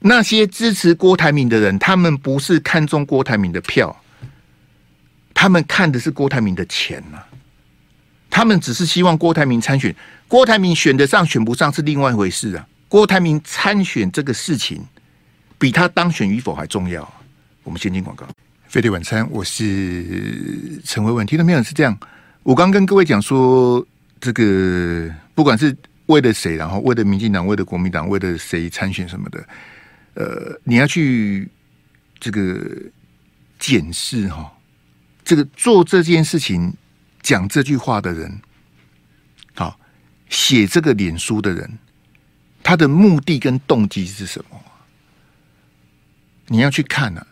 [0.01, 3.97] 那些支持郭台铭的人，他们不是看中郭台铭的票，
[5.33, 7.23] 他们看的是郭台铭的钱呐、
[8.29, 9.95] 他们只是希望郭台铭参选，
[10.27, 12.67] 郭台铭选得上选不上是另外一回事啊。
[12.89, 14.85] 郭台铭参选这个事情，
[15.57, 17.09] 比他当选与否还重要。
[17.63, 18.27] 我们先进广告，
[18.73, 21.27] 飞碟晚餐，我是陈维文。
[21.27, 21.63] 听到没有？
[21.63, 21.95] 是这样。
[22.43, 23.87] 我刚跟各位讲说，
[24.19, 29.47] 这个不管是为了谁，然后为了民进党，为了国民党，为了谁参选什么的。
[30.15, 31.47] 呃，你要去
[32.19, 32.67] 这个
[33.59, 34.51] 检视哈，
[35.23, 36.73] 这个做这件事情、
[37.21, 38.41] 讲这句话的人，
[39.53, 39.79] 好，
[40.31, 41.79] 写这个脸书的人，
[42.63, 44.59] 他的目的跟动机是什么？
[46.47, 47.27] 你要去看啊。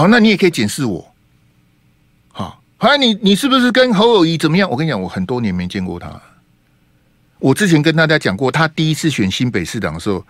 [0.00, 1.14] 好，那你也可以检视我。
[2.32, 4.70] 好，好像你你是不是跟侯友谊怎么样？
[4.70, 6.18] 我跟你讲，我很多年没见过他。
[7.38, 10.24] 我之前跟大家讲过，他第一次选新北市长的时候。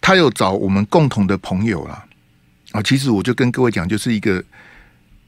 [0.00, 2.04] 他有找我们共同的朋友啦，
[2.72, 4.44] 啊，其实我就跟各位讲，就是一个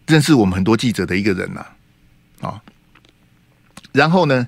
[0.06, 1.66] 认识我们很多记者的一个人呐，
[2.42, 2.60] 啊，
[3.92, 4.46] 然后呢，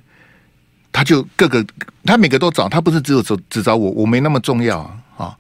[0.93, 1.65] 他就各个
[2.05, 4.81] 他每个都找，他不是只有只只找我，我没那么重要
[5.17, 5.35] 啊，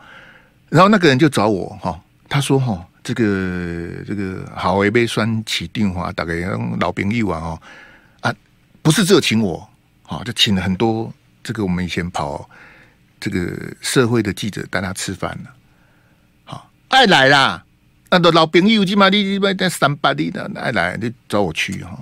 [0.70, 6.34] 然后那个人就找我哈，他说哈，这个这个好一杯酸起电话，大概
[6.78, 7.58] 老兵一晚哦，
[8.20, 8.34] 啊，
[8.82, 9.66] 不是只有请我，
[10.06, 11.10] 啊，就请了很多
[11.42, 12.48] 这个我们以前跑。
[13.20, 15.50] 这个社会的记者带他吃饭了，
[16.44, 17.64] 好爱来啦，
[18.10, 22.00] 那都老朋友，起码你你在三八里的爱来就找我去哈。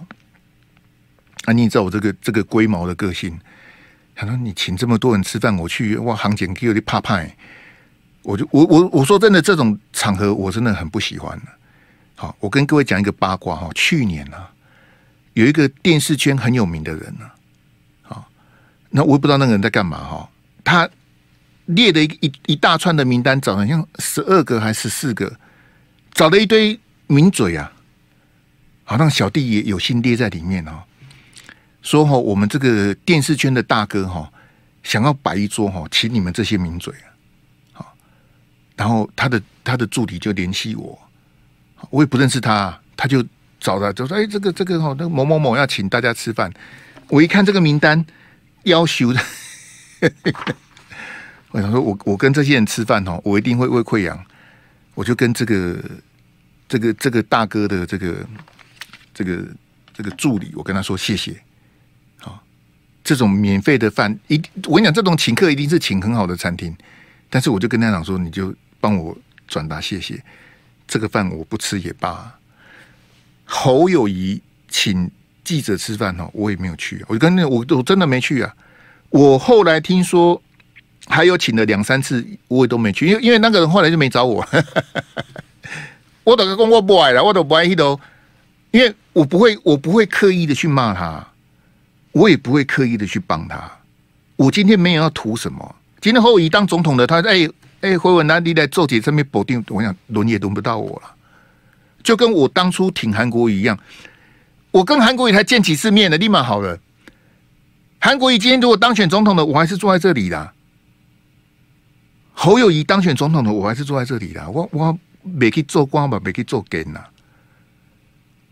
[1.46, 3.40] 啊，你知道我这个这个龟毛的个性，
[4.14, 7.18] 他说你请这么多人吃饭，我去哇，行检给有点怕怕，
[8.26, 11.40] 我就我我我说真的，这种场合我真的很不喜欢。
[12.16, 14.36] 好，我跟各位讲一个八卦哈，去年呢，
[15.34, 17.30] 有一个电视圈很有名的人呢，
[18.02, 18.28] 好，
[18.90, 20.28] 那我也不知道那个人在干嘛哈，
[20.62, 20.88] 他。
[21.66, 25.36] 列的一一一大串的名单，找好像十二个还是十四个，
[26.12, 27.72] 找了一堆名嘴啊，
[28.84, 30.84] 好让小弟也有心列在里面哦。
[31.82, 34.32] 说哈，我们这个电视圈的大哥哈，
[34.84, 37.10] 想要摆一桌哈，请你们这些名嘴啊，
[38.76, 40.98] 然后他的他的助理就联系我，
[41.90, 43.24] 我也不认识他，他就
[43.58, 46.52] 找他就说：“哎，这个这个哈，那个某某某要请大家吃饭。”
[47.08, 48.04] 我一看这个名单，
[48.64, 49.20] 要求的。
[51.52, 54.22] 我想说我，我我跟这些人吃饭哦，我一定会胃溃疡。
[54.94, 55.78] 我就跟这个
[56.68, 58.26] 这个这个大哥的这个
[59.14, 59.46] 这个
[59.94, 61.34] 这个助理，我跟他说谢谢。
[62.18, 62.42] 好，
[63.04, 66.76] 这种免费的饭，一我跟你讲，这种请客一定是请很好的餐厅。
[67.30, 70.22] 但是我就跟他讲说，你就帮我转达谢谢。
[70.86, 72.38] 这个饭我不吃也罢。
[73.44, 75.10] 侯友宜请
[75.44, 77.04] 记者吃饭哦，我也没有去。
[77.08, 78.54] 我跟那我我真的没去啊。
[79.10, 80.40] 我后来听说。
[81.08, 84.44] 还有请了两三次，我也都没去，因为因为那个人后来就没找我。
[86.24, 88.00] 我等个工我不爱了，我都不爱去都，
[88.72, 91.24] 因为我不会，我不会刻意的去骂他，
[92.10, 93.70] 我也不会刻意的去帮他。
[94.34, 95.76] 我今天没有要图什么。
[96.00, 97.48] 今天侯友谊当总统的，他哎
[97.82, 101.14] 哎，回文那你来做题这边保定，我想轮也轮不到我了。
[102.02, 103.78] 就跟我当初挺韩国一样，
[104.70, 106.78] 我跟韩国瑜才见几次面的，立马好了。
[107.98, 110.52] 韩国瑜今天如果当选总统的，我还是坐在这里的。
[112.32, 114.48] 侯友谊当选总统的，我还是坐在这里的。
[114.50, 117.04] 我我没去做官吧，没去做官呐。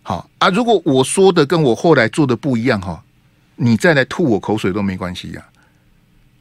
[0.02, 3.02] 好啊，如果我说的跟我后来做的不一样哈，
[3.56, 5.44] 你再来吐我口水都没关系呀。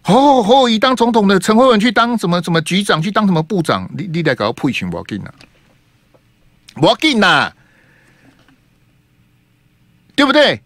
[0.04, 5.34] 侯侯友宜当总统的，陈慧文去当什么什么局长，去当什么部长，你你来搞个配群，我要紧呐，
[6.76, 7.54] 我要紧呐，
[10.16, 10.62] 对不对？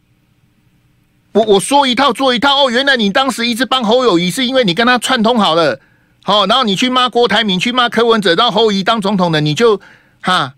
[1.34, 5.80] 我我说一套做一套哦，原来你当时一直帮侯友宜，是因为你跟他串通好了。
[6.24, 9.80] 好，然后你去骂郭台铭，去骂柯文哲，然后侯友谊当总统的，你就
[10.20, 10.56] 哈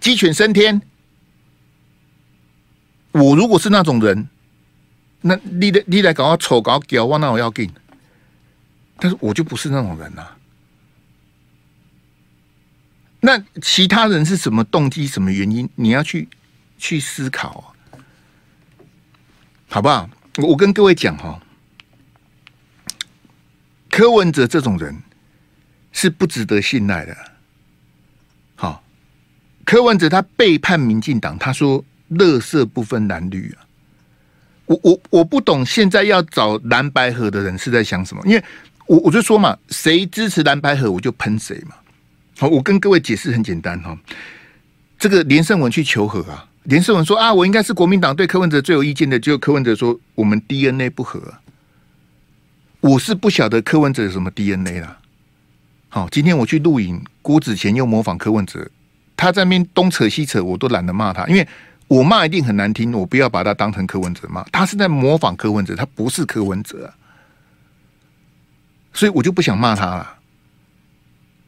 [0.00, 0.80] 鸡犬升天。
[3.12, 4.26] 我如果是那种人，
[5.20, 7.68] 那你来你来搞我丑搞屌，我那我要给。
[8.98, 10.26] 但是我就不是那种人呐、
[13.20, 15.68] 那其他人是什么动机、什么原因？
[15.74, 16.28] 你要去
[16.78, 17.74] 去思考，
[19.68, 20.08] 好不好？
[20.36, 21.40] 我跟各位讲哈。
[23.90, 25.02] 柯文哲这种人
[25.92, 27.16] 是不值得信赖的。
[28.54, 28.84] 好，
[29.64, 33.65] 柯文哲他背叛民进党，他说“垃圾不分蓝绿”啊。
[34.66, 38.22] 我我我不懂，现在要找蓝白合的人是在想什么？
[38.26, 38.44] 因为
[38.86, 41.74] 我我就说嘛，谁支持蓝白合，我就喷谁嘛。
[42.38, 43.96] 好，我跟各位解释很简单哈。
[44.98, 51.22] 这个连胜文去求和啊，连胜文说啊，我应该是国民党对柯文哲最有意见的，结果柯文哲说我们 DNA 不合。
[52.80, 54.98] 我是不晓得柯文哲有什么 DNA 啦。
[55.88, 58.68] 好，今天我去录影，郭子乾又模仿柯文哲，
[59.16, 61.46] 他在那边东扯西扯，我都懒得骂他，因为。
[61.88, 66.92] 我骂一定很难听，我不要把他当成柯文哲骂，他是在模仿柯文哲，他不是柯文哲，
[68.92, 70.14] 所以我就不想骂他了。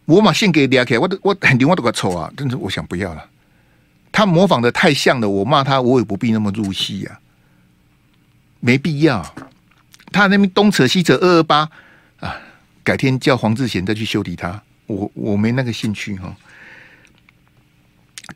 [0.04, 3.28] 我把线给你开，我我很另外都个丑啊，但是我想不要了。
[4.12, 7.20] 他模仿的太像了，我骂他我也不必那么入戏啊，
[8.60, 9.34] 没必要。
[10.10, 11.68] 他那边东扯西扯二二八
[12.20, 12.36] 啊，
[12.82, 16.34] 改天叫黄志贤再去修理他，我我没那个兴趣哈。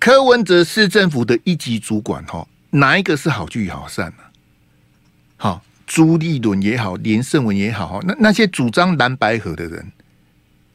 [0.03, 4.25] 柯文哲市政府的一级主管，哈，哪一个是好聚好散呢？
[5.37, 9.93] 好，朱立伦也好，连胜文也好，那那些主张蓝白合的人，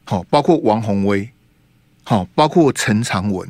[0.04, 1.28] 好，包括王宏威，
[2.04, 3.46] 好，包括陈长文，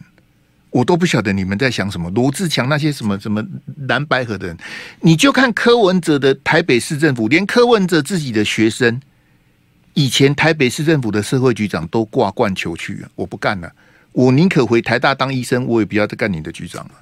[0.70, 2.10] 我都不晓得你们在想什么。
[2.10, 3.40] 罗志强那些什么什么
[3.86, 4.58] 蓝白合的人，
[5.02, 9.00] 你就看柯文哲的台北市政府，连柯文哲自己的学生，
[9.94, 13.72] 以前台北市政府的社会局长都挂冠求去，我不干了。
[14.12, 16.92] 我宁可回台大当医生，我也不要再干你的局长了。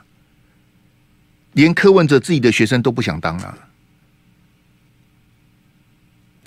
[1.53, 3.59] 连柯文哲自己的学生都不想当了。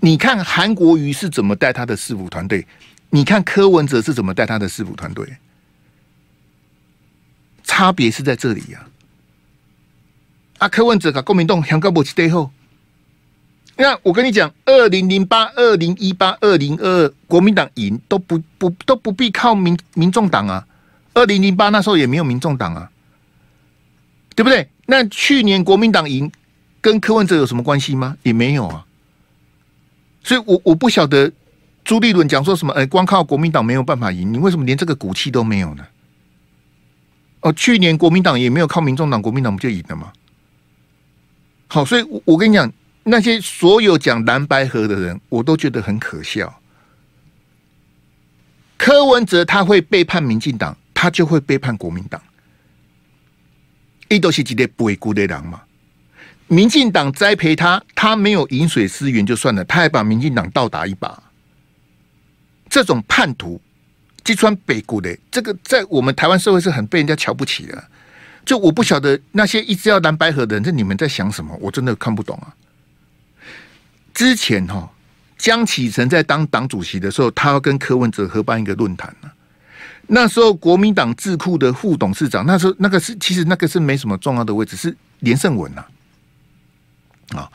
[0.02, 2.66] 你看韩国瑜是怎么带他的师傅团队？
[3.10, 5.38] 你看柯文哲是怎么带他的师傅团队？
[7.64, 8.86] 差别是在这里呀、
[10.60, 10.66] 啊。
[10.66, 12.52] 啊，柯文哲跟国民党香港不起对后。
[13.82, 20.68] 那我跟你讲，二零零八、二零一八、二零二二，国民党赢都不不都不必靠民民众党啊。
[21.14, 22.92] 二零零八那时候也没有民众党啊，
[24.36, 24.68] 对不对？
[24.86, 26.30] 那去年国民党赢，
[26.82, 28.18] 跟柯文哲有什么关系吗？
[28.24, 28.86] 也没有啊。
[30.26, 31.32] 所以我我不晓得
[31.86, 35.86] 朱立伦讲说什么，哎，光靠国民党没有办法赢，你为什么连这个骨气都没有呢？
[37.40, 40.12] 哦，去年国民党也没有靠民众党，国民党不就赢了吗？
[41.68, 42.70] 好，所以我，我跟你讲。
[43.10, 46.62] 那些所有讲蓝白合的人，我都觉得很可笑。
[48.78, 52.22] 柯文哲他会背叛民进党，他就会背叛国民党。
[54.10, 55.62] 一都是几的不为孤的狼嘛？
[56.48, 61.22] 民进党栽培他，他没有饮水思源就算了，他还把民进党倒打一把。
[62.70, 63.60] 这种叛徒，
[64.24, 67.84] 击穿北固的这个，在我们台湾社会是很被人家瞧不起的。
[68.46, 71.58] 就我不晓得那些一直要蓝白合的人，这你们在想什么？
[71.60, 72.54] 我真的看不懂啊。
[74.20, 74.92] 之前哈，
[75.38, 79.32] 江启臣在当党主席的时候，他要跟柯文哲合办一个论坛呢。
[80.08, 85.86] 那时候国民党智库的副董事长，那时候那个是其实那个是没什么重要的位置，是连胜文呐。
[87.30, 87.50] 啊，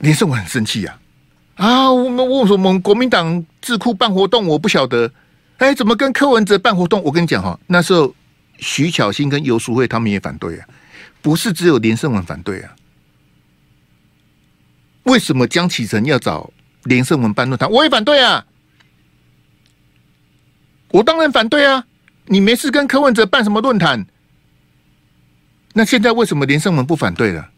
[0.00, 0.98] 连胜文很生气呀！
[1.54, 5.08] 啊，我们为什么国民党智库办活动，我不晓得。
[5.58, 7.00] 哎，怎么跟柯文哲办活动？
[7.04, 8.12] 我跟你讲哈，那时候
[8.58, 10.66] 徐巧芯跟游淑慧他们也反对啊，
[11.22, 12.74] 不是只有连胜文反对啊。
[15.04, 16.50] 为什么江启臣要找
[16.84, 17.70] 连胜文办论坛？
[17.70, 18.44] 我也反对啊！
[20.90, 21.86] 我当然反对啊！
[22.26, 24.06] 你没事跟柯文哲办什么论坛？
[25.74, 27.50] 那现在为什么连胜文不反对了？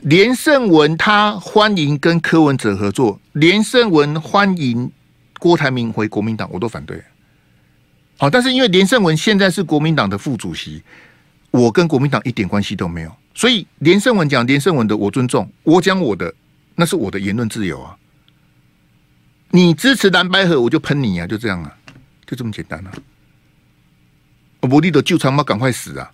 [0.00, 4.90] 连胜文他欢迎跟柯文哲合作，连胜文欢迎
[5.38, 7.02] 郭台铭回国民党，我都反对。
[8.16, 10.82] 好，但是因为连胜文现在是国民党的副主席，
[11.50, 16.34] 我跟国民党一点关系都没有，所以连胜文讲连胜文的，我尊重；我讲我的。
[16.80, 17.94] 那是我的言论自由啊！
[19.50, 21.26] 你支持蓝白合，我就喷你啊！
[21.26, 21.76] 就这样啊，
[22.26, 22.92] 就这么简单啊！
[24.60, 26.10] 我不立的旧长毛赶快死啊！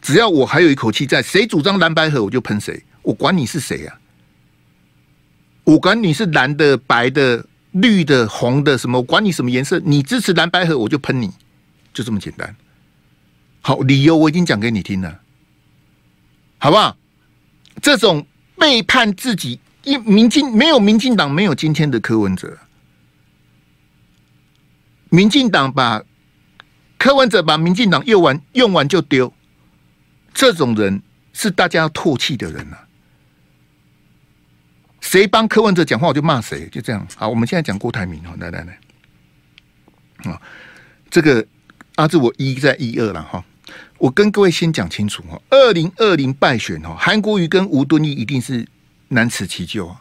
[0.00, 3.98] 只要我还有一口气在，谁主张蓝白合，我就喷谁，我管你是谁啊！
[5.64, 8.98] 我管你是蓝的、白的、绿的、红的，什么？
[8.98, 9.80] 我管你什么颜色？
[9.80, 11.28] 你支持蓝白合，我就喷你，
[11.92, 12.54] 就这么简单。
[13.62, 15.20] 好，理由我已经讲给你听了，
[16.58, 16.96] 好不好？
[17.82, 18.24] 这种
[18.56, 19.58] 背叛自己。
[19.84, 22.58] 因民进没有民进党，没有今天的柯文哲。
[25.10, 26.02] 民进党把
[26.98, 29.32] 柯文哲把民进党用完用完就丢，
[30.32, 32.88] 这种人是大家要唾弃的人啊！
[35.00, 37.06] 谁帮柯文哲讲话，我就骂谁，就这样。
[37.14, 40.40] 好，我们现在讲郭台铭哦，来来来，啊，
[41.10, 41.46] 这个
[41.96, 43.44] 阿志我一在一二了哈，
[43.98, 48.66] 我跟各位先讲清楚哈，二零二零败选哈，韩国瑜跟吴敦义一定是。
[49.08, 50.00] 难辞其咎啊！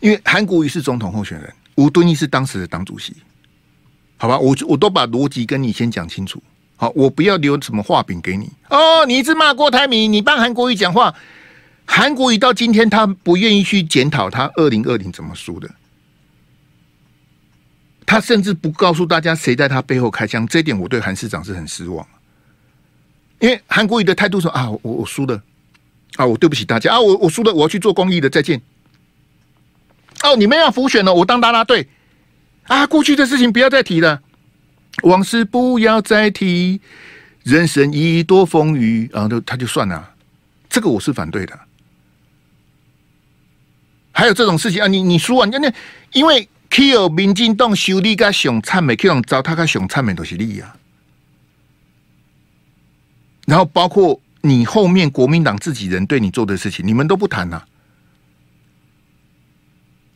[0.00, 3.14] 因为韩国瑜是总统候选人，吴敦义是当时的党主席。
[4.16, 4.38] 好吧？
[4.38, 6.42] 我我都把逻辑跟你先讲清楚。
[6.76, 9.04] 好，我不要留什么画饼给你哦。
[9.06, 11.14] 你一直骂郭台铭，你帮韩国瑜讲话，
[11.84, 15.68] 韩国瑜到今天他不愿意去检讨他二零二零怎么输的，
[18.06, 22.06] 他甚至不告诉大家谁在他背后开枪，这点我对韩市长是很失望。
[23.40, 25.42] 因为韩国瑜的态度说啊，我我输了
[26.16, 28.60] 啊，我对不起大家啊，我我输了，我要去做公益的，再见。
[30.22, 31.88] 哦，你们要辅选了，我当啦啦队
[32.64, 34.22] 啊，过去的事情不要再提了，
[35.02, 36.80] 往事不要再提，
[37.42, 40.14] 人生已多风雨啊，就他就算了，
[40.68, 41.58] 这个我是反对的。
[44.12, 45.72] 还有这种事情啊，你你输完，那
[46.12, 50.76] 因为 kill 民进党修理个熊惨美，Q 糟蹋个熊灿美都是你啊。
[53.46, 57.66] 然后包括你后面国民党自己人对你做的事情，你们都不谈呐、啊。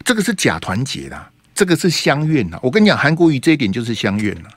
[0.05, 2.59] 这个是假团结的，这个是乡愿呐。
[2.63, 4.51] 我跟你讲，韩国瑜这一点就是乡愿了。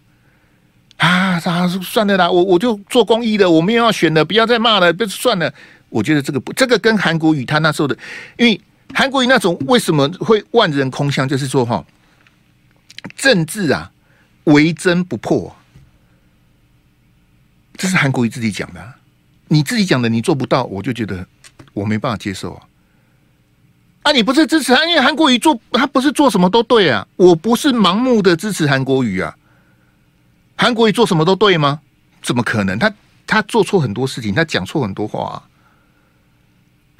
[0.98, 5.54] 啊，啥算了啦，我我就做公益的，我没有要选的，不要再骂了，不算了。
[5.88, 7.98] 我觉得这个不，这个跟韩国瑜他那时候的，
[8.38, 8.60] 因为
[8.94, 11.86] 韩国瑜那种为什么会万人空巷，就是说哈，
[13.16, 13.90] 政治啊，
[14.44, 15.56] 唯真不破。
[17.78, 18.94] 这是韩国瑜自己讲的，
[19.52, 21.28] 你自己讲的，你做不到，我就觉得
[21.74, 22.64] 我没办法接受啊！
[24.04, 29.36] 啊，你不是支持他，因为韩国瑜做他不是做什么都对啊，我不是盲目的支持韩国瑜啊。
[30.56, 31.82] 韩国瑜做什么都对吗？
[32.22, 32.80] 怎么可能？
[32.80, 32.93] 他
[33.28, 35.43] 他做错很多事情，他讲错很多话，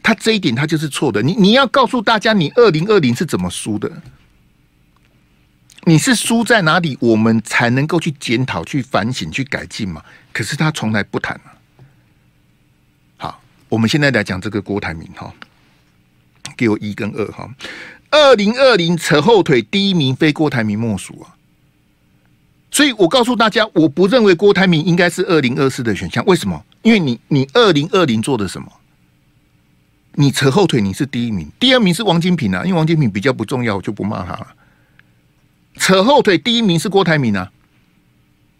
[0.04, 1.22] 他这一点他就是错的。
[1.22, 3.90] 你你要告诉大家，你二零二零是怎么输的？
[5.86, 6.98] 你是输在哪里？
[7.00, 10.04] 我们才能够去检讨、去反省、去改进嘛？
[10.34, 11.56] 可是他从来不谈啊。
[13.72, 15.34] 我们现在来讲这个郭台铭哈，
[16.58, 17.50] 给我一跟二哈。
[18.10, 21.32] 二零二零扯后腿，第一名非郭台铭莫属啊。
[22.70, 26.22] 所以我告诉大家，我不认为郭台铭应该是二零二四的选项。
[26.26, 26.62] 为什么？
[26.82, 28.70] 因为你你二零二零做的什么？
[30.16, 32.66] 你扯后腿，你是第一名，第二名是王金平啊。
[32.66, 34.48] 因为王金平比较不重要，我就不骂他了。
[35.78, 37.50] 扯后腿，第一名是郭台铭啊。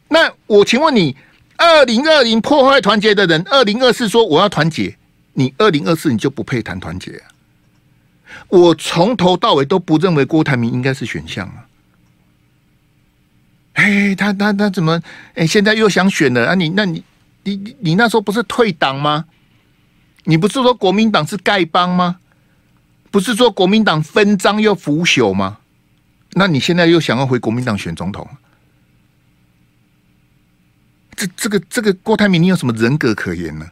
[0.08, 1.18] 那我请问你，
[1.58, 4.98] 二零二零破坏团结的人，二零二四说我要团结，
[5.34, 7.22] 你二零二四你就不配谈团结？
[8.48, 11.68] 我从头到尾都不认为郭台铭应该是选项啊。
[13.74, 15.02] 哎，他他他怎么？
[15.34, 16.56] 哎，现在又想选了啊？
[16.56, 17.04] 你那你
[17.44, 19.26] 你你那时候不是退党吗？
[20.24, 22.20] 你不是说国民党是丐帮吗？
[23.10, 25.58] 不是说国民党分赃又腐朽吗？
[26.34, 28.30] 那你现在又想要回国民党选总统？
[31.16, 33.70] 这这个这个郭台铭，你有什么人格可言呢？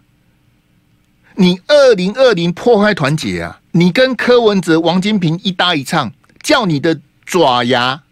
[1.40, 3.62] 你二零二零破坏团结啊！
[3.72, 6.12] 你跟柯文哲、王金平一搭一唱，
[6.44, 8.04] 叫你的爪牙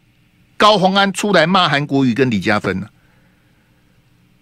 [0.55, 2.87] 高虹安出来骂韩国瑜跟李嘉芬呢？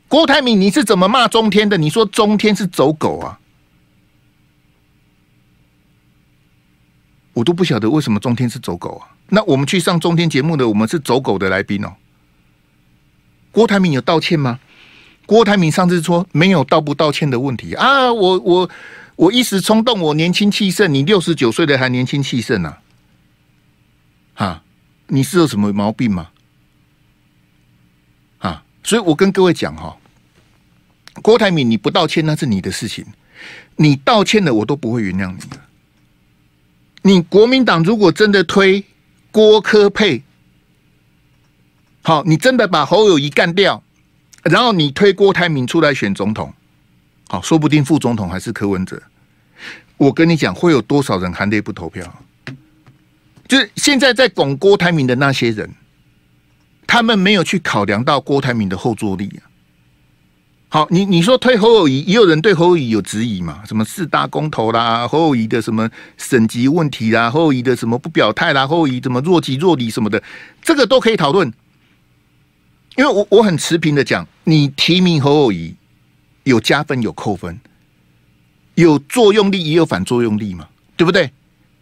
[0.07, 1.79] 郭台铭，你是怎么骂中天的？
[1.79, 3.39] 你说中天是走狗啊？
[7.33, 9.17] 我都不晓得为什么中天是走狗啊？
[9.29, 11.95] 那我们去上中天节目的，我们是走狗的来宾哦。
[13.51, 14.59] 郭台铭有道歉吗？
[15.25, 18.11] 郭台铭上次说没有道不道歉的问题啊。
[18.11, 18.69] 我我
[19.15, 20.93] 我一时冲动，我年轻气盛。
[20.93, 22.77] 你六十九岁的还年轻气盛呢？
[24.35, 24.63] 啊，
[25.07, 26.29] 你是有什么毛病吗？
[28.39, 29.95] 啊，所以我跟各位讲哈，
[31.21, 33.05] 郭台铭你不道歉那是你的事情，
[33.75, 35.57] 你道歉了我都不会原谅你的。
[37.01, 38.83] 你国民党如果真的推。
[39.31, 40.23] 郭科配，
[42.03, 43.83] 好，你真的把侯友宜干掉，
[44.49, 46.53] 然后你推郭台铭出来选总统，
[47.27, 49.01] 好，说不定副总统还是柯文哲。
[49.97, 52.03] 我跟你讲，会有多少人含泪不投票？
[53.47, 55.69] 就是现在在拱郭台铭的那些人，
[56.85, 59.49] 他们没有去考量到郭台铭的后坐力啊。
[60.69, 63.63] 好，你你说推侯友宜，也有人对侯友宜有质疑嘛？
[63.65, 70.21] 什么四大公投啦，侯友宜的什么省级问题啦，侯友宜的什么不表态啦，侯友宜怎么若即若离什么的，
[70.61, 71.51] 这个都可以讨论。
[72.97, 75.75] 因为我我很持平的讲，你提名侯友谊
[76.43, 77.59] 有加分有扣分，
[78.75, 81.31] 有作用力也有反作用力嘛，对不对？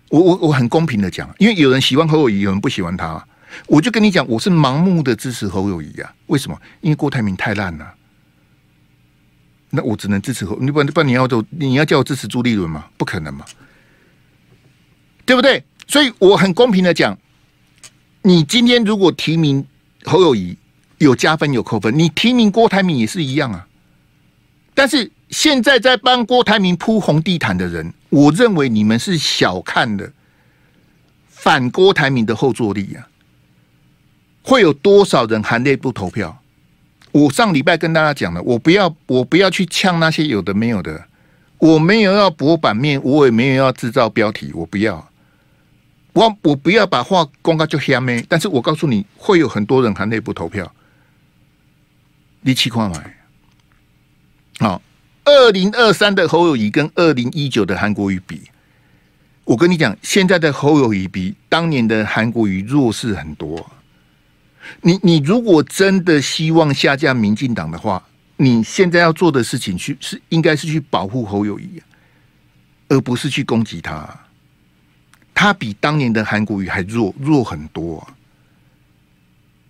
[0.10, 3.26] 我我我很公平的讲，因为有人喜欢侯友谊，有人不喜欢他，
[3.68, 6.14] 我就跟你讲，我是盲目的支持侯友谊啊。
[6.28, 6.60] 为什么？
[6.82, 7.94] 因为郭台铭太烂了。
[9.72, 12.86] 那我只能支持侯，你不然不然你要走，你要叫我支持朱立伦吗？
[12.96, 13.44] 不可能嘛，
[15.26, 15.64] 对不对？
[15.88, 17.18] 所以我很公平的讲，
[18.22, 19.66] 你今天如果提名
[20.04, 20.56] 侯友谊
[21.04, 23.68] 有加分有扣分，你提名郭台铭也是一样啊。
[24.74, 30.10] 但是现在在帮郭台铭铺红地毯的人，我认为你们是小看了
[31.30, 33.08] 反郭台铭的后坐力啊。
[34.42, 36.42] 会有多少人含泪不投票？
[37.12, 41.06] 我上礼拜跟大家讲了，我不要，我不要去呛那些有的没有的，
[41.60, 45.08] 我没有要博版面，我也没有要制造标题，我不要，
[46.12, 48.26] 我我不要把话公开就瞎咩。
[48.28, 50.70] 但是我告诉你会有很多人含泪不投票，
[52.44, 53.18] 你气矿买。
[54.60, 54.82] 好，
[55.26, 58.42] 二零二三的侯友谊跟二零一九的韩国瑜比，
[59.46, 63.72] 我跟你讲，现在的侯友谊比当年的韩国瑜弱势很多。
[64.82, 68.02] 你你如果真的希望下架民进党的话，
[68.38, 71.82] 你现在要做的事情去是应该是去保护侯友谊，
[72.90, 74.08] 而不是去攻击他。
[75.34, 78.08] 他比当年的韩国瑜还弱弱很多。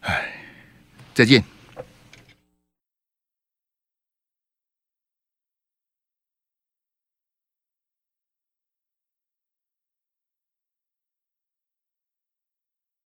[0.02, 0.34] 哎，
[1.14, 1.44] 再见。